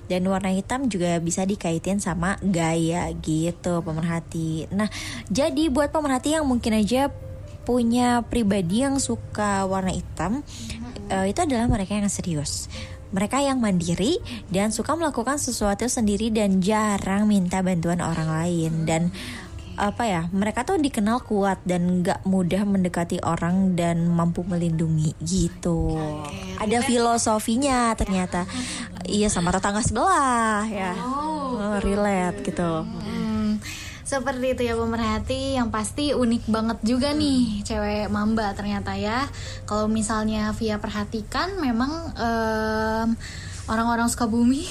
Dan 0.09 0.25
warna 0.25 0.49
hitam 0.49 0.89
juga 0.89 1.21
bisa 1.21 1.45
dikaitin 1.45 2.01
sama 2.01 2.41
gaya 2.41 3.13
gitu 3.21 3.85
pemerhati. 3.85 4.65
Nah 4.73 4.89
jadi 5.29 5.69
buat 5.69 5.93
pemerhati 5.93 6.33
yang 6.33 6.49
mungkin 6.49 6.81
aja 6.81 7.13
punya 7.69 8.25
pribadi 8.25 8.81
yang 8.81 8.97
suka 8.97 9.61
warna 9.69 9.93
hitam 9.93 10.41
uh, 11.13 11.25
itu 11.29 11.45
adalah 11.45 11.69
mereka 11.69 11.93
yang 11.93 12.09
serius. 12.09 12.65
Mereka 13.13 13.45
yang 13.45 13.61
mandiri 13.61 14.17
dan 14.49 14.73
suka 14.73 14.97
melakukan 14.97 15.37
sesuatu 15.37 15.85
sendiri 15.85 16.33
dan 16.33 16.65
jarang 16.65 17.29
minta 17.29 17.61
bantuan 17.61 18.01
orang 18.01 18.25
lain. 18.25 18.89
Dan 18.89 19.13
apa 19.77 20.09
ya 20.09 20.21
mereka 20.33 20.65
tuh 20.65 20.81
dikenal 20.81 21.21
kuat 21.29 21.61
dan 21.61 22.01
gak 22.01 22.25
mudah 22.25 22.65
mendekati 22.65 23.21
orang 23.21 23.77
dan 23.77 24.01
mampu 24.09 24.41
melindungi 24.41 25.13
gitu. 25.21 25.93
Okay, 26.25 26.57
ada 26.57 26.77
filosofinya 26.81 27.93
ternyata. 27.93 28.49
Iya 29.09 29.25
sama 29.25 29.49
tetangga 29.49 29.81
sebelah 29.81 30.69
ya. 30.69 30.93
Oh, 31.01 31.57
oh 31.57 31.77
relate 31.81 32.45
gitu. 32.45 32.85
Hmm 32.85 33.57
Seperti 34.09 34.57
itu 34.57 34.65
ya 34.65 34.73
pemerhati 34.73 35.53
yang 35.53 35.69
pasti 35.69 36.17
unik 36.17 36.49
banget 36.49 36.81
juga 36.81 37.13
nih 37.13 37.61
cewek 37.61 38.09
mamba 38.09 38.57
ternyata 38.57 38.97
ya. 38.97 39.29
Kalau 39.69 39.85
misalnya 39.85 40.49
Via 40.57 40.81
perhatikan 40.81 41.61
memang 41.61 42.09
em, 42.17 43.13
orang-orang 43.69 44.09
Sukabumi 44.09 44.65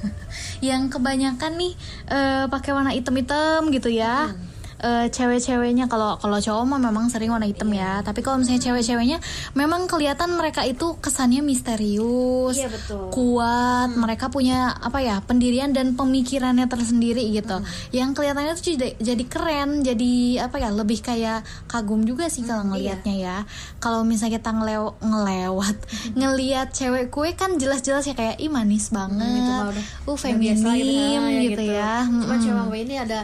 yang 0.72 0.88
kebanyakan 0.88 1.60
nih 1.60 1.76
eh, 2.08 2.44
pakai 2.48 2.72
warna 2.72 2.96
hitam-hitam 2.96 3.68
gitu 3.68 3.92
ya. 3.92 4.32
Eh, 4.80 5.12
cewek-ceweknya. 5.12 5.92
Kalau 5.92 6.16
kalau 6.16 6.40
cowok 6.40 6.64
mah 6.64 6.80
memang 6.80 7.12
sering 7.12 7.28
warna 7.28 7.44
hitam 7.44 7.68
ya. 7.68 8.00
Tapi 8.00 8.24
kalau 8.24 8.40
misalnya 8.40 8.64
cewek-ceweknya 8.64 9.20
memang 9.52 9.84
kelihatan 9.84 10.32
mereka 10.32 10.64
itu 10.64 10.96
kesannya 10.96 11.44
misterius 11.44 12.56
Iya, 12.56 12.72
betul. 12.72 13.12
kuat. 13.12 13.92
Mereka 13.92 14.32
punya 14.32 14.72
apa 14.72 15.04
ya 15.04 15.20
pendirian 15.20 15.76
dan 15.76 15.92
pemikirannya 15.92 16.64
tersendiri 16.64 17.28
gitu. 17.28 17.60
Yang 17.92 18.10
kelihatannya 18.16 18.52
tuh 18.56 18.64
jadi, 18.72 18.88
jadi 18.96 19.24
keren 19.28 19.84
jadi 19.84 20.12
apa 20.48 20.56
ya 20.56 20.72
lebih 20.72 21.04
kayak 21.04 21.44
kagum 21.68 22.08
juga 22.08 22.32
sih 22.32 22.48
kalau 22.48 22.72
ngelihatnya 22.72 23.14
ya. 23.20 23.36
Kalau 23.78 24.00
misalnya 24.00 24.40
kita 24.40 24.50
ngelew 24.50 24.96
ngelewat 24.96 25.76
ngelihat 26.16 26.72
cewek 26.72 27.12
kue 27.12 27.36
kan 27.36 27.60
jelas-jelas 27.60 28.08
ya 28.08 28.16
kayak 28.16 28.40
ih 28.40 28.48
manis 28.48 28.88
banget 28.88 29.28
itu 29.28 29.50
mah 29.50 29.68
udah- 29.68 29.86
uh 30.08 30.16
feminim 30.16 30.56
gitu, 30.56 31.20
nah, 31.20 31.44
gitu, 31.44 31.62
ya. 31.68 31.92
Cuma 32.08 32.32
Mm-mm. 32.32 32.40
cewek 32.40 32.80
ini 32.88 32.96
ada 32.96 33.20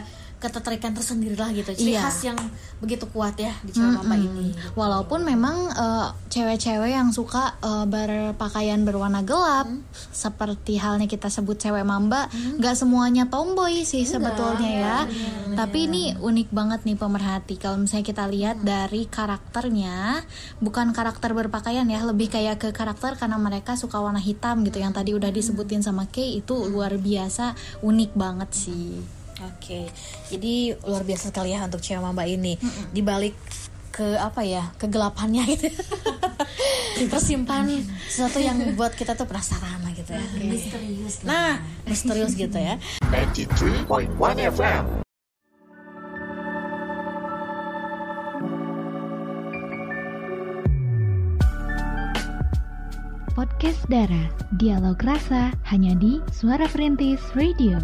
ketertarikan 0.47 0.95
tersendiri 0.95 1.35
lah 1.35 1.51
gitu. 1.51 1.75
Ciri 1.75 1.99
Iya. 1.99 2.07
khas 2.07 2.23
yang 2.23 2.39
begitu 2.79 3.03
kuat 3.11 3.35
ya 3.35 3.51
di 3.65 3.75
cewek 3.75 3.99
mamba 3.99 4.15
ini. 4.15 4.55
Walaupun 4.73 5.27
memang 5.27 5.67
eh, 5.75 6.07
cewek-cewek 6.31 6.95
yang 6.95 7.11
suka 7.11 7.59
eh, 7.59 7.85
berpakaian 7.85 8.87
berwarna 8.87 9.27
gelap, 9.27 9.67
seperti 10.15 10.79
halnya 10.79 11.05
kita 11.05 11.27
sebut 11.27 11.59
cewek 11.59 11.83
mamba, 11.83 12.31
nggak 12.31 12.75
semuanya 12.79 13.27
tomboy 13.27 13.83
sih 13.83 14.07
sebetulnya 14.07 14.71
ya. 14.71 14.97
Tapi 15.57 15.89
ini 15.89 16.13
unik 16.15 16.53
banget 16.53 16.85
nih 16.85 16.95
pemerhati. 16.95 17.59
Kalau 17.59 17.81
misalnya 17.81 18.05
kita 18.05 18.23
lihat 18.29 18.61
dari 18.61 19.09
karakternya, 19.09 20.21
bukan 20.61 20.93
karakter 20.93 21.33
berpakaian 21.33 21.89
ya, 21.89 22.05
lebih 22.05 22.29
kayak 22.29 22.61
ke 22.61 22.69
karakter 22.71 23.17
karena 23.17 23.41
mereka 23.41 23.73
suka 23.73 23.97
warna 23.97 24.21
hitam 24.21 24.61
gitu. 24.63 24.77
Yang 24.77 24.93
tadi 25.01 25.11
udah 25.17 25.33
disebutin 25.33 25.81
sama 25.81 26.05
Kay 26.07 26.39
itu 26.39 26.55
luar 26.69 26.95
biasa 26.95 27.57
unik 27.81 28.11
banget 28.13 28.49
sih. 28.53 29.16
Oke. 29.45 29.85
Jadi 30.33 30.73
luar 30.85 31.05
biasa 31.05 31.29
sekali 31.29 31.53
ya 31.53 31.61
untuk 31.65 31.81
cewek 31.81 32.01
mamba 32.01 32.25
ini. 32.25 32.57
Di 32.89 33.01
balik 33.05 33.37
ke 33.97 34.13
apa 34.13 34.45
ya 34.45 34.61
kegelapannya 34.77 35.41
gitu 35.57 35.73
tersimpan 37.09 37.81
sesuatu 38.05 38.37
yang 38.37 38.61
buat 38.77 38.93
kita 38.93 39.17
tuh 39.17 39.25
penasaran 39.25 39.81
lah 39.81 39.89
gitu 39.97 40.13
ya 40.13 40.21
misterius 40.37 41.25
nah 41.25 41.57
misterius 41.89 42.37
gitu 42.37 42.61
ya 42.61 42.77
93.1 43.09 44.53
FM. 44.53 45.01
Podcast 53.37 53.85
Dara, 53.85 54.25
dialog 54.57 54.97
rasa 55.05 55.53
hanya 55.69 55.93
di 56.01 56.17
Suara 56.33 56.65
Perintis 56.65 57.21
Radio. 57.37 57.77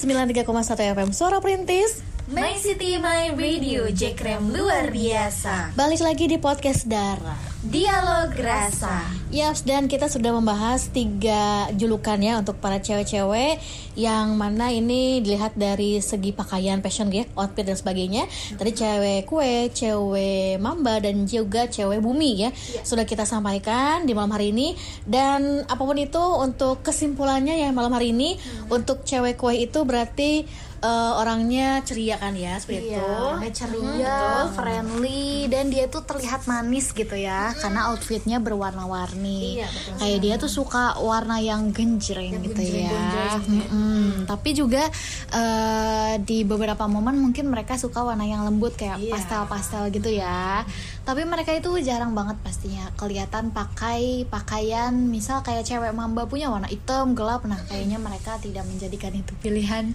93,1 0.00 0.80
FM 0.96 1.10
Suara 1.12 1.44
Perintis. 1.44 2.00
My 2.32 2.56
City 2.56 2.96
My 2.96 3.36
Radio 3.36 3.92
Jekrem 3.92 4.48
luar 4.48 4.88
biasa. 4.88 5.76
Balik 5.76 6.00
lagi 6.00 6.24
di 6.24 6.40
podcast 6.40 6.88
Dara 6.88 7.36
Dialog 7.60 8.32
rasa 8.40 9.19
Yaps, 9.30 9.62
dan 9.62 9.86
kita 9.86 10.10
sudah 10.10 10.34
membahas 10.34 10.90
tiga 10.90 11.70
julukan 11.78 12.18
ya 12.18 12.42
untuk 12.42 12.58
para 12.58 12.82
cewek-cewek 12.82 13.62
yang 13.94 14.34
mana 14.34 14.74
ini 14.74 15.22
dilihat 15.22 15.54
dari 15.54 16.02
segi 16.02 16.34
pakaian, 16.34 16.82
fashion 16.82 17.14
ya, 17.14 17.22
outfit 17.38 17.62
dan 17.62 17.78
sebagainya. 17.78 18.26
Tadi 18.58 18.74
cewek 18.74 19.30
kue, 19.30 19.70
cewek 19.70 20.58
mamba 20.58 20.98
dan 20.98 21.30
juga 21.30 21.70
cewek 21.70 22.02
bumi 22.02 22.42
ya 22.42 22.50
sudah 22.82 23.06
kita 23.06 23.22
sampaikan 23.22 24.02
di 24.02 24.18
malam 24.18 24.34
hari 24.34 24.50
ini. 24.50 24.74
Dan 25.06 25.62
apa 25.62 25.78
pun 25.78 25.94
itu 25.94 26.18
untuk 26.18 26.82
kesimpulannya 26.82 27.54
ya 27.54 27.70
malam 27.70 27.94
hari 27.94 28.10
ini 28.10 28.34
untuk 28.66 29.06
cewek 29.06 29.38
kue 29.38 29.54
itu 29.54 29.86
berarti 29.86 30.42
eh, 30.80 31.12
orangnya 31.14 31.80
ceria 31.80 32.16
kan 32.16 32.32
ya 32.32 32.56
seperti 32.56 32.90
itu. 32.90 32.96
Iya, 32.96 33.50
ceria, 33.52 34.18
friendly, 34.50 35.46
dan 35.46 35.68
dia 35.68 35.86
tuh 35.86 36.02
terlihat 36.02 36.44
manis 36.44 36.90
gitu 36.90 37.12
ya, 37.12 37.52
karena 37.54 37.88
outfitnya 37.88 38.38
berwarna-warni. 38.38 39.60
Iya, 39.60 39.68
betul 39.68 39.92
Kayak 39.96 40.18
dia 40.20 40.34
tuh 40.36 40.50
suka 40.50 40.84
warna 40.96 41.36
yang 41.38 41.70
genjreng 41.70 42.40
gitu 42.40 42.62
ya. 42.62 43.36
Mm-mm. 43.42 44.24
Tapi 44.24 44.50
juga 44.52 44.88
eh, 45.30 46.14
di 46.18 46.42
beberapa 46.42 46.84
momen 46.84 47.20
mungkin 47.20 47.46
mereka 47.46 47.76
suka 47.76 48.00
warna 48.00 48.24
yang 48.24 48.42
lembut 48.42 48.74
kayak 48.74 48.96
Iya. 48.96 49.12
pastel-pastel 49.12 49.88
gitu 49.90 50.10
ya. 50.10 50.64
Tapi 51.10 51.26
mereka 51.26 51.50
itu 51.50 51.74
jarang 51.82 52.14
banget 52.14 52.38
pastinya 52.38 52.86
kelihatan 52.94 53.50
pakai 53.50 54.22
pakaian 54.30 54.94
misal 54.94 55.42
kayak 55.42 55.66
cewek 55.66 55.90
mamba 55.90 56.22
punya 56.30 56.46
warna 56.46 56.70
hitam 56.70 57.18
gelap. 57.18 57.42
Nah, 57.50 57.58
kayaknya 57.66 57.98
mereka 57.98 58.38
tidak 58.38 58.62
menjadikan 58.62 59.10
itu 59.18 59.34
pilihan 59.42 59.90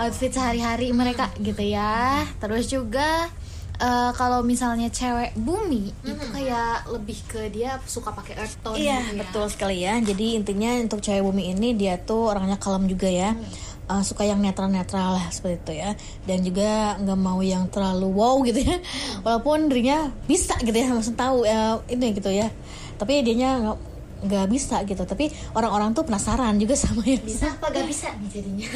outfit 0.00 0.32
sehari-hari 0.32 0.88
mereka 0.96 1.28
gitu 1.36 1.60
ya. 1.60 2.24
Terus 2.40 2.72
juga 2.72 3.28
eh, 3.76 4.10
kalau 4.16 4.40
misalnya 4.40 4.88
cewek 4.88 5.36
bumi 5.36 5.92
itu 6.00 6.24
kayak 6.32 6.88
lebih 6.88 7.18
ke 7.28 7.52
dia 7.52 7.76
suka 7.84 8.16
pakai 8.16 8.32
earth 8.40 8.56
tone 8.64 8.80
Iya 8.80 9.04
gitu 9.04 9.12
ya. 9.12 9.20
betul 9.20 9.44
sekali 9.52 9.76
ya. 9.84 10.00
Jadi 10.00 10.26
intinya 10.32 10.80
untuk 10.80 11.04
cewek 11.04 11.20
bumi 11.20 11.52
ini 11.52 11.76
dia 11.76 12.00
tuh 12.00 12.32
orangnya 12.32 12.56
kalem 12.56 12.88
juga 12.88 13.12
ya. 13.12 13.36
Uh, 13.84 14.00
suka 14.00 14.24
yang 14.24 14.40
netral-netral 14.40 15.20
lah 15.20 15.26
seperti 15.28 15.60
itu 15.60 15.72
ya. 15.84 15.90
Dan 16.24 16.40
juga 16.40 16.96
nggak 16.96 17.18
mau 17.20 17.40
yang 17.44 17.68
terlalu 17.68 18.08
wow 18.08 18.40
gitu 18.40 18.64
ya. 18.64 18.80
Walaupun 19.20 19.68
dirinya 19.68 20.08
bisa 20.24 20.56
gitu 20.64 20.72
ya, 20.72 20.88
maksud 20.88 21.16
tahu 21.16 21.44
ya 21.44 21.84
ini 21.92 22.16
gitu 22.16 22.32
ya. 22.32 22.48
Tapi 22.96 23.20
dianya 23.20 23.60
nggak 23.60 23.76
nggak 24.24 24.46
bisa 24.48 24.80
gitu. 24.88 25.04
Tapi 25.04 25.28
orang-orang 25.52 25.92
tuh 25.92 26.08
penasaran 26.08 26.56
juga 26.56 26.74
sama 26.80 27.04
yang 27.04 27.20
Bisa 27.20 27.50
apa 27.60 27.68
gak 27.68 27.84
bisa 27.84 28.08
nih 28.16 28.28
jadinya? 28.40 28.68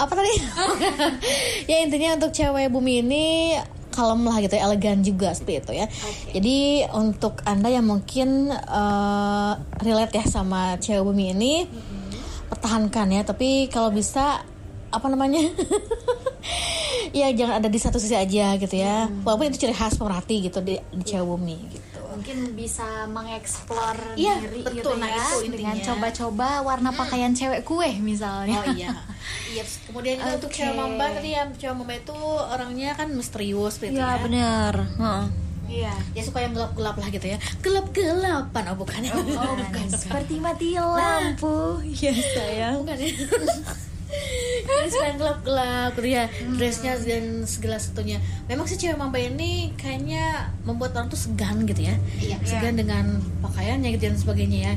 apa 0.00 0.12
tadi? 0.16 0.32
ya 1.70 1.76
intinya 1.80 2.16
untuk 2.20 2.32
cewek 2.32 2.68
bumi 2.72 3.04
ini 3.04 3.56
kalem 3.90 4.22
lah 4.24 4.38
gitu 4.40 4.54
elegan 4.56 5.02
juga 5.02 5.34
seperti 5.34 5.54
itu 5.60 5.72
ya. 5.84 5.86
Jadi 6.32 6.58
untuk 6.94 7.42
anda 7.44 7.68
yang 7.68 7.86
mungkin 7.86 8.50
eh, 8.54 9.52
relate 9.82 10.14
ya 10.16 10.24
sama 10.26 10.78
cewek 10.78 11.02
bumi 11.04 11.34
ini, 11.34 11.54
pertahankan 12.48 13.10
ya. 13.10 13.22
Tapi 13.26 13.68
kalau 13.68 13.90
bisa 13.90 14.46
apa 14.90 15.06
namanya? 15.06 15.42
ya 17.18 17.30
jangan 17.34 17.62
ada 17.62 17.68
di 17.70 17.78
satu 17.78 17.98
sisi 17.98 18.14
aja 18.14 18.56
gitu 18.56 18.74
ya. 18.78 19.10
Walaupun 19.26 19.50
itu 19.50 19.66
ciri 19.66 19.74
khas 19.74 19.98
pemerhati 19.98 20.50
gitu 20.50 20.62
di, 20.62 20.78
di 20.78 21.04
cewek 21.04 21.26
bumi 21.26 21.58
gitu. 21.74 21.89
Mungkin 22.10 22.38
bisa 22.52 22.86
mengeksplor 23.06 23.96
Iya, 24.14 24.34
diri 24.38 24.60
betul. 24.60 24.74
gitu 24.76 24.90
Nah, 24.96 25.08
ya 25.08 25.24
itu 25.38 25.38
dengan 25.50 25.74
intinya. 25.74 25.86
coba-coba 25.88 26.48
warna 26.60 26.90
pakaian 26.92 27.30
cewek 27.30 27.62
kue 27.62 27.90
misalnya. 27.98 28.58
Oh 28.58 28.66
iya. 28.70 28.90
Iya, 29.48 29.62
kemudian 29.84 30.16
juga 30.16 30.34
untuk 30.36 30.50
cewek 30.50 30.74
mamba 30.74 31.06
tadi 31.10 31.30
ya, 31.32 31.42
cewek 31.48 31.74
mamba 31.74 31.94
itu 31.94 32.16
orangnya 32.46 32.90
kan 32.92 33.08
misterius 33.10 33.76
seperti 33.76 33.94
itu 33.94 34.00
Ya 34.00 34.10
ya. 34.10 34.18
benar 34.20 34.74
Iya. 35.66 35.94
ya 36.12 36.22
suka 36.22 36.38
yang 36.40 36.50
gelap-gelap 36.50 36.98
lah 36.98 37.08
gitu 37.08 37.26
ya 37.26 37.38
gelap-gelapan 37.62 38.64
oh 38.66 38.76
bukan 38.76 39.00
ya 39.00 39.14
oh, 39.14 39.22
bukan 39.62 39.86
Seperti 39.86 40.42
mati 40.42 40.74
lampu 40.74 41.78
ya 41.86 42.10
sayang 42.10 42.82
bukan 42.82 42.98
ya 42.98 43.10
Dia 44.64 44.88
suka 44.90 45.06
yang 45.10 45.18
gelap-gelap 45.18 45.90
gitu 45.98 46.08
ya 46.10 46.24
dressnya 46.56 46.92
dan 47.00 47.24
segala 47.44 47.76
sesuatunya. 47.80 48.18
Memang 48.46 48.66
sih 48.66 48.76
cewek 48.76 48.96
mamba 48.96 49.18
ini 49.18 49.72
kayaknya 49.76 50.52
membuat 50.64 50.96
orang 50.96 51.08
tuh 51.08 51.20
segan 51.20 51.64
gitu 51.66 51.88
ya. 51.88 51.96
Iya. 52.20 52.36
segan 52.44 52.76
dengan 52.76 53.20
pakaiannya 53.44 53.88
gitu 53.96 54.10
dan 54.12 54.16
sebagainya 54.18 54.58
ya. 54.60 54.74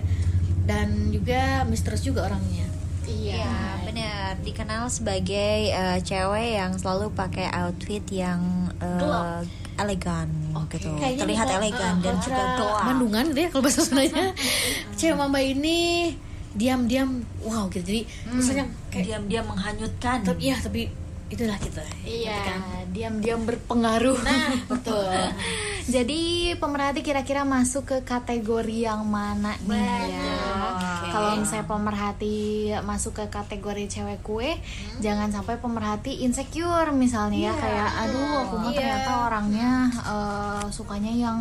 Dan 0.64 0.88
juga 1.12 1.68
misterius 1.68 2.04
juga 2.08 2.32
orangnya. 2.32 2.68
Iya 3.04 3.84
benar. 3.84 4.40
Dikenal 4.44 4.88
sebagai 4.88 5.72
eh, 5.72 6.00
cewek 6.04 6.60
yang 6.60 6.72
selalu 6.80 7.12
pakai 7.12 7.52
outfit 7.52 8.04
yang 8.12 8.72
Gelap. 8.80 9.44
elegan 9.80 10.28
gitu. 10.74 10.90
Kayaknya 10.98 11.20
terlihat 11.22 11.48
elegan 11.62 11.94
uh, 11.98 12.02
dan 12.02 12.16
juga 12.20 12.44
gelap. 12.58 12.84
Bandungan 12.90 13.24
gitu 13.32 13.40
ya 13.40 13.50
kalau 13.54 13.64
bahasa 13.64 13.82
Sundanya. 13.86 14.26
Cewek 15.00 15.16
mamba 15.18 15.40
ini 15.42 15.80
diam-diam 16.54 17.10
wow 17.42 17.66
gitu 17.68 17.84
jadi 17.84 18.02
misalnya 18.30 18.66
kayak 18.88 19.06
diam-diam 19.08 19.46
menghanyutkan 19.46 20.22
tapi 20.22 20.42
ya 20.46 20.58
tapi 20.58 20.86
itulah 21.26 21.58
kita 21.58 21.82
Iya, 22.04 22.38
Kan? 22.46 22.62
diam-diam 22.94 23.42
berpengaruh. 23.42 24.22
nah 24.22 24.54
betul 24.68 25.10
Jadi 25.84 26.22
pemerhati 26.56 27.02
kira-kira 27.02 27.44
masuk 27.44 27.84
ke 27.86 27.98
kategori 28.04 28.88
yang 28.88 29.04
mana 29.04 29.52
nih 29.60 29.84
ya? 30.14 30.32
Kalau 31.10 31.36
misalnya 31.36 31.68
pemerhati 31.68 32.38
masuk 32.80 33.18
ke 33.18 33.26
kategori 33.28 33.90
cewek 33.90 34.22
kue, 34.22 34.56
jangan 35.00 35.28
sampai 35.28 35.58
pemerhati 35.58 36.24
insecure 36.24 36.88
misalnya 36.90 37.50
ya 37.50 37.54
kayak 37.54 37.90
aduh 38.00 38.32
aku 38.44 38.56
mah 38.60 38.70
Iya. 38.70 38.78
ternyata 38.78 39.12
orangnya 39.24 39.72
eh, 39.92 40.64
sukanya 40.70 41.12
yang 41.12 41.38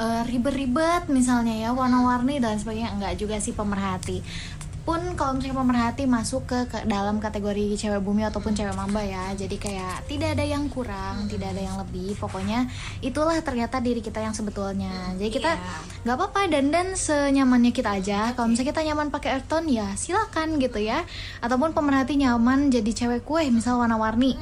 eh, 0.00 0.22
ribet-ribet 0.24 1.12
misalnya 1.12 1.52
ya 1.52 1.70
warna-warni 1.76 2.40
dan 2.40 2.56
sebagainya 2.56 2.96
enggak 2.96 3.20
juga 3.20 3.36
sih 3.36 3.52
pemerhati. 3.52 4.24
Pun 4.80 4.96
kalau 5.12 5.36
misalnya 5.36 5.60
pemerhati 5.60 6.08
masuk 6.08 6.48
ke, 6.48 6.58
ke 6.66 6.88
dalam 6.88 7.20
kategori 7.20 7.76
cewek 7.76 8.00
bumi 8.00 8.24
ataupun 8.24 8.56
cewek 8.56 8.72
mamba 8.72 9.04
ya 9.04 9.36
jadi 9.36 9.52
kayak 9.60 10.08
tidak 10.08 10.34
ada 10.34 10.44
yang 10.48 10.72
kurang 10.72 11.28
tidak 11.28 11.52
ada 11.52 11.62
yang 11.62 11.76
lebih 11.76 12.16
pokoknya 12.16 12.64
itulah 13.04 13.36
ternyata 13.44 13.78
diri 13.84 14.00
kita 14.00 14.24
yang 14.24 14.32
sebetulnya. 14.32 15.14
Jadi 15.20 15.30
kita 15.30 15.52
nggak 16.08 16.16
apa-apa 16.16 16.48
dandan 16.48 16.96
senyamannya 16.96 17.76
kita 17.76 18.00
aja. 18.00 18.32
Kalau 18.32 18.48
misalnya 18.48 18.72
kita 18.72 18.82
nyaman 18.88 19.12
pakai 19.12 19.36
earth 19.36 19.52
tone 19.52 19.68
ya 19.68 19.94
silakan 20.00 20.56
gitu 20.56 20.80
ya. 20.80 21.04
Ataupun 21.44 21.76
pemerhati 21.76 22.16
nyaman 22.16 22.72
jadi 22.72 22.90
cewek 22.90 23.22
kue 23.28 23.46
misal 23.52 23.76
warna-warni. 23.78 24.34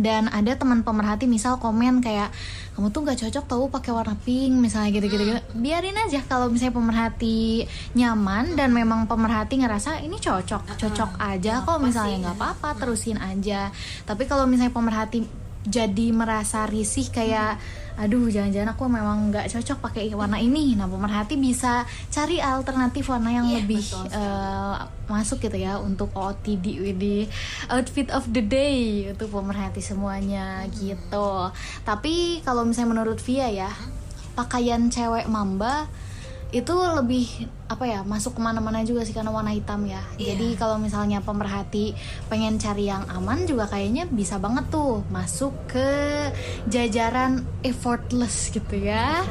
Dan 0.00 0.32
ada 0.32 0.56
teman 0.56 0.80
pemerhati 0.80 1.28
misal 1.28 1.60
komen 1.60 2.00
kayak 2.00 2.32
kamu 2.72 2.88
tuh 2.88 3.00
nggak 3.04 3.18
cocok 3.28 3.44
tau 3.44 3.64
pakai 3.68 3.92
warna 3.92 4.16
pink 4.24 4.56
misalnya 4.56 4.96
gitu-gitu. 4.96 5.24
Biarin 5.60 5.96
aja 5.96 6.24
kalau 6.24 6.48
misalnya 6.48 6.72
pemerhati 6.72 7.68
nyaman 7.92 8.56
dan 8.56 8.72
memang 8.72 9.04
pemerhati 9.04 9.60
ngerasa 9.60 10.00
ini 10.00 10.16
cocok 10.16 10.80
cocok 10.80 11.10
aja 11.20 11.60
kok 11.68 11.78
misalnya 11.84 12.32
nggak 12.32 12.36
apa-apa 12.40 12.80
terusin 12.80 13.20
aja. 13.20 13.68
Tapi 14.08 14.24
kalau 14.24 14.48
misalnya 14.48 14.72
pemerhati 14.72 15.28
jadi 15.68 16.06
merasa 16.10 16.66
risih 16.66 17.12
kayak 17.12 17.60
aduh 17.96 18.28
jangan-jangan 18.28 18.72
aku 18.72 18.84
memang 18.88 19.32
nggak 19.32 19.52
cocok 19.52 19.78
pakai 19.78 20.12
warna 20.12 20.40
ini. 20.40 20.74
Nah 20.74 20.88
pemerhati 20.88 21.36
bisa 21.36 21.84
cari 22.08 22.40
alternatif 22.40 23.08
warna 23.12 23.30
yang 23.30 23.46
lebih 23.48 23.82
eh, 24.10 24.76
masuk 25.06 25.44
gitu 25.44 25.56
ya 25.60 25.76
untuk 25.76 26.12
OOTD 26.16 26.66
di 26.96 27.26
outfit 27.68 28.08
of 28.12 28.24
the 28.32 28.40
day 28.40 29.10
untuk 29.12 29.28
pemerhati 29.28 29.84
semuanya 29.84 30.64
gitu. 30.72 31.52
Tapi 31.84 32.40
kalau 32.46 32.64
misalnya 32.64 32.96
menurut 32.96 33.18
Via 33.22 33.48
ya 33.52 33.70
pakaian 34.32 34.88
cewek 34.88 35.28
mamba 35.28 35.86
itu 36.52 36.74
lebih 36.76 37.48
apa 37.72 37.88
ya 37.88 38.00
masuk 38.04 38.36
ke 38.36 38.40
mana-mana 38.44 38.84
juga 38.84 39.08
sih 39.08 39.16
karena 39.16 39.32
warna 39.32 39.56
hitam 39.56 39.88
ya. 39.88 40.04
Jadi 40.20 40.52
kalau 40.60 40.76
misalnya 40.76 41.24
pemerhati 41.24 41.96
pengen 42.28 42.60
cari 42.60 42.92
yang 42.92 43.08
aman 43.08 43.48
juga 43.48 43.64
kayaknya 43.72 44.04
bisa 44.04 44.36
banget 44.36 44.68
tuh 44.68 45.00
masuk 45.08 45.56
ke 45.64 45.88
jajaran 46.68 47.48
effortless 47.64 48.52
gitu 48.52 48.76
ya. 48.76 49.24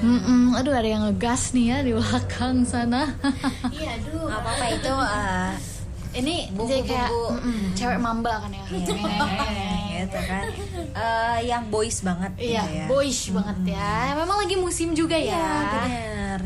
Mm-mm, 0.00 0.56
aduh 0.56 0.72
ada 0.72 0.88
yang 0.88 1.02
ngegas 1.10 1.52
nih 1.52 1.76
ya 1.76 1.78
di 1.84 1.92
belakang 1.92 2.64
sana. 2.64 3.10
Iya, 3.68 4.00
aduh. 4.00 4.30
Nggak 4.30 4.40
apa-apa 4.40 4.66
itu 4.70 4.94
eh, 4.96 5.50
ini 6.12 6.36
jadi 6.50 6.82
kayak 6.82 7.10
mm-mm, 7.10 7.60
cewek 7.72 7.98
mamba 7.98 8.42
kan 8.42 8.50
ya? 8.50 8.64
Gitu 8.66 8.92
kan. 10.18 10.44
Eh, 10.90 11.38
yang 11.46 11.68
boys 11.68 12.00
banget 12.00 12.32
iya 12.36 12.62
gitu 12.62 12.72
ya. 12.74 12.86
boyish 12.88 13.30
banget 13.30 13.76
ya. 13.76 14.16
Memang 14.16 14.40
lagi 14.40 14.56
musim 14.56 14.90
juga 14.92 15.14
Iya, 15.14 15.36
ya. 15.36 15.48
bener. 15.76 16.40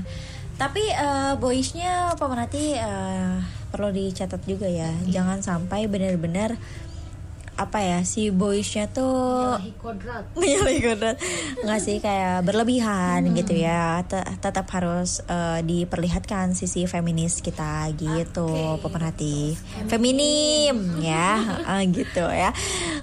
Tapi 0.55 0.83
eh, 0.87 1.33
boysnya 1.37 1.93
pemerhati 2.15 2.75
eh, 2.75 3.35
perlu 3.71 3.91
dicatat 3.91 4.43
juga 4.45 4.67
ya. 4.67 4.91
Jangan 5.07 5.41
sampai 5.41 5.87
benar-benar 5.87 6.55
apa 7.55 7.79
ya 7.79 8.03
si 8.03 8.29
boysnya 8.29 8.91
tuh 8.91 9.55
menyalahi 10.35 10.81
kodrat. 10.91 11.17
Nggak 11.63 11.81
sih 11.81 11.97
kayak 11.99 12.43
berlebihan 12.43 13.31
gitu 13.33 13.55
ya. 13.55 14.03
Te- 14.03 14.27
tetap 14.39 14.67
harus 14.75 15.23
eh, 15.25 15.63
diperlihatkan 15.63 16.53
sisi 16.53 16.85
feminis 16.85 17.39
kita 17.39 17.95
gitu 17.95 18.51
pemerhati 18.83 19.55
feminim. 19.87 20.99
ya. 20.99 21.39
Eh, 21.75 21.83
gitu 21.89 22.27
ya. 22.27 22.51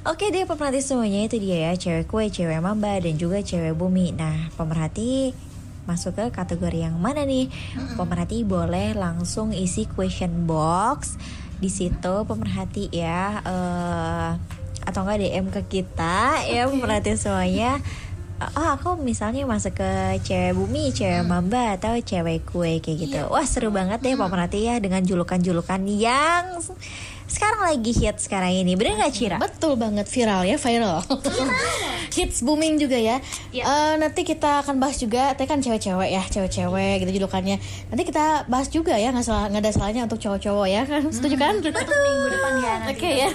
Oke 0.05 0.29
deh 0.29 0.45
pemerhati 0.45 0.83
semuanya. 0.83 1.25
Itu 1.25 1.39
dia 1.39 1.71
ya 1.71 1.73
cewek 1.73 2.05
kue 2.05 2.27
cewek 2.27 2.59
mamba 2.59 2.99
dan 2.99 3.15
juga 3.15 3.39
cewek 3.39 3.73
bumi. 3.73 4.13
Nah 4.13 4.51
pemerhati 4.53 5.31
masuk 5.81 6.13
ke 6.13 6.25
kategori 6.29 6.85
yang 6.85 6.95
mana 6.95 7.25
nih? 7.25 7.49
Pemerhati 7.97 8.45
boleh 8.45 8.93
langsung 8.93 9.49
isi 9.51 9.89
question 9.89 10.45
box 10.45 11.17
di 11.61 11.69
situ 11.69 12.13
pemerhati 12.25 12.89
ya 12.89 13.39
eh, 13.45 14.31
atau 14.81 15.05
enggak 15.05 15.21
DM 15.21 15.45
ke 15.53 15.61
kita 15.69 16.41
ya 16.49 16.65
pemerhati 16.65 17.13
semuanya 17.13 17.77
oh 18.57 18.69
aku 18.73 18.89
misalnya 18.97 19.45
masuk 19.45 19.77
ke 19.77 19.91
cewek 20.25 20.57
bumi, 20.57 20.89
cewek 20.95 21.21
mamba 21.27 21.77
atau 21.77 21.93
cewek 21.99 22.47
kue 22.47 22.81
kayak 22.81 22.97
gitu. 22.97 23.21
Wah 23.29 23.45
seru 23.45 23.69
banget 23.69 24.01
deh 24.01 24.17
pemerhati 24.17 24.65
ya 24.65 24.81
dengan 24.81 25.05
julukan-julukan 25.05 25.81
yang 25.89 26.61
sekarang 27.31 27.63
lagi 27.63 27.91
hit 27.95 28.19
sekarang 28.19 28.51
ini. 28.51 28.75
Bener 28.75 28.99
nggak 28.99 29.13
Cira? 29.15 29.37
Betul 29.39 29.79
banget 29.79 30.03
viral 30.11 30.43
ya 30.43 30.59
viral. 30.59 30.99
Hits 32.15 32.43
booming 32.43 32.75
juga 32.75 32.99
ya. 32.99 33.23
Eh, 33.55 33.93
nanti 33.95 34.27
kita 34.27 34.67
akan 34.67 34.83
bahas 34.83 34.99
juga. 34.99 35.31
Tadi 35.31 35.47
kan 35.47 35.63
cewek-cewek 35.63 36.11
ya, 36.11 36.23
cewek-cewek 36.27 37.07
gitu 37.07 37.23
julukannya. 37.23 37.55
Nanti 37.87 38.03
kita 38.03 38.51
bahas 38.51 38.67
juga 38.67 38.99
ya, 38.99 39.15
nggak 39.15 39.23
salah 39.23 39.47
nggak 39.47 39.63
ada 39.63 39.71
salahnya 39.71 40.03
untuk 40.03 40.19
cowok-cowok 40.19 40.67
ya 40.67 40.83
kan? 40.83 41.07
Setuju 41.15 41.35
kan? 41.39 41.55
minggu 41.63 42.27
depan 42.35 42.53
ya 42.59 42.73
Oke 42.91 43.09
ya. 43.15 43.29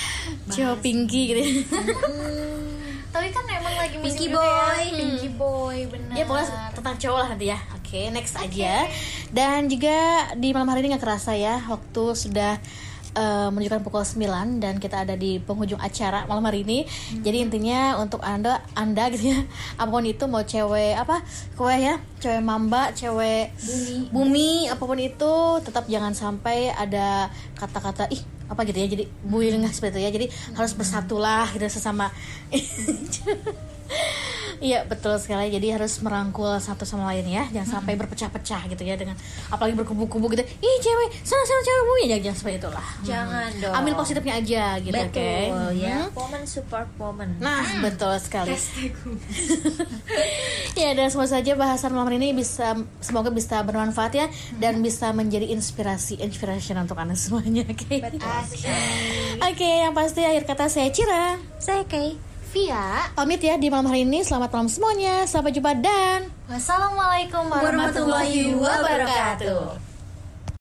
Cowok 0.52 0.78
pinky 0.84 1.22
gitu. 1.32 1.40
ya. 1.40 1.52
tapi 3.08 3.32
kan 3.32 3.47
lagi 3.78 3.96
musim 3.98 4.18
Pinky 4.18 4.26
ya. 4.26 4.36
boy. 4.36 4.84
Pinky 4.90 5.28
boy 5.32 5.78
benar 5.86 6.14
Ya 6.14 6.24
pokoknya 6.26 6.48
tentang 6.74 6.96
cowok 6.98 7.18
lah 7.18 7.28
nanti 7.34 7.46
ya. 7.48 7.58
Oke, 7.78 8.00
next 8.12 8.34
aja. 8.36 8.72
Dan 9.30 9.70
juga 9.70 9.96
di 10.34 10.52
malam 10.52 10.68
hari 10.68 10.84
ini 10.84 10.92
nggak 10.92 11.04
kerasa 11.04 11.32
ya, 11.32 11.62
waktu 11.66 12.04
sudah 12.12 12.60
eh, 13.16 13.48
menunjukkan 13.48 13.80
pukul 13.80 14.04
9 14.04 14.60
dan 14.60 14.76
kita 14.76 15.02
ada 15.02 15.16
di 15.16 15.40
penghujung 15.40 15.80
acara 15.80 16.28
malam 16.28 16.44
hari 16.44 16.62
ini. 16.62 16.84
Jadi 17.18 17.38
intinya 17.40 17.96
untuk 17.96 18.20
anda, 18.20 18.60
anda 18.76 19.08
gitu 19.10 19.32
ya, 19.32 19.40
apa 19.80 19.88
pun 19.88 20.04
itu 20.04 20.24
mau 20.28 20.44
cewek 20.44 20.94
apa, 20.94 21.24
kue 21.56 21.72
ya, 21.72 21.96
cewek 22.20 22.44
mamba, 22.44 22.92
cewek 22.92 23.56
bumi, 24.12 24.68
apa 24.68 24.82
pun 24.84 24.98
itu, 25.00 25.34
tetap 25.64 25.88
jangan 25.88 26.12
sampai 26.12 26.70
ada 26.70 27.32
kata-kata 27.56 28.06
ih 28.12 28.37
apa 28.48 28.64
gitu 28.64 28.80
ya 28.80 28.88
jadi 28.88 29.04
buil 29.24 29.60
nggak 29.60 29.74
seperti 29.76 30.00
itu 30.00 30.00
ya. 30.08 30.10
Jadi 30.10 30.26
harus 30.56 30.72
bersatulah 30.74 31.46
gitu 31.52 31.68
sesama 31.68 32.08
Iya 34.58 34.84
betul 34.86 35.14
sekali. 35.22 35.50
Jadi 35.54 35.70
harus 35.70 35.98
merangkul 36.02 36.58
satu 36.58 36.82
sama 36.82 37.10
lain 37.14 37.26
ya. 37.30 37.44
Jangan 37.50 37.80
sampai 37.80 37.94
berpecah-pecah 37.94 38.66
gitu 38.70 38.82
ya 38.82 38.98
dengan 38.98 39.14
apalagi 39.50 39.78
berkubu-kubu 39.78 40.34
gitu. 40.34 40.42
Ih 40.42 40.76
cewek, 40.82 41.08
sana 41.22 41.42
sana 41.46 41.60
cewek 41.62 41.82
bumi 41.86 42.04
ya 42.10 42.18
jangan 42.22 42.36
seperti 42.38 42.56
itulah. 42.58 42.88
Jangan 43.06 43.50
dong. 43.62 43.74
Ambil 43.74 43.94
positifnya 43.94 44.34
aja 44.38 44.64
gitu 44.82 44.94
oke. 44.94 45.10
Betul 45.14 45.70
ya. 45.78 45.96
Hmm. 46.06 46.16
Woman 46.18 46.44
support 46.46 46.88
woman. 46.98 47.28
Nah, 47.38 47.64
betul 47.82 48.14
sekali. 48.18 48.54
ya, 50.80 50.90
dan 50.94 51.08
semua 51.10 51.28
saja 51.30 51.54
bahasan 51.54 51.94
malam 51.94 52.14
ini 52.18 52.34
bisa 52.34 52.74
semoga 52.98 53.30
bisa 53.30 53.62
bermanfaat 53.62 54.12
ya 54.14 54.26
dan 54.58 54.82
bisa 54.82 55.10
menjadi 55.14 55.50
inspirasi 55.54 56.18
inspiration 56.18 56.78
untuk 56.82 56.98
anda 56.98 57.14
semuanya. 57.14 57.62
Oke. 57.70 58.02
Oke, 59.38 59.70
yang 59.86 59.94
pasti 59.94 60.26
akhir 60.26 60.44
kata 60.44 60.66
saya 60.66 60.90
Cira. 60.90 61.38
Saya 61.58 61.86
Kay. 61.86 62.27
Via 62.48 63.12
Pamit 63.12 63.44
ya 63.44 63.60
di 63.60 63.68
malam 63.68 63.92
hari 63.92 64.08
ini. 64.08 64.24
Selamat 64.24 64.56
malam 64.56 64.72
semuanya. 64.72 65.28
Sampai 65.28 65.52
jumpa 65.52 65.76
dan 65.76 66.32
wassalamualaikum 66.48 67.44
warahmatullahi 67.44 68.56
wabarakatuh 68.56 69.87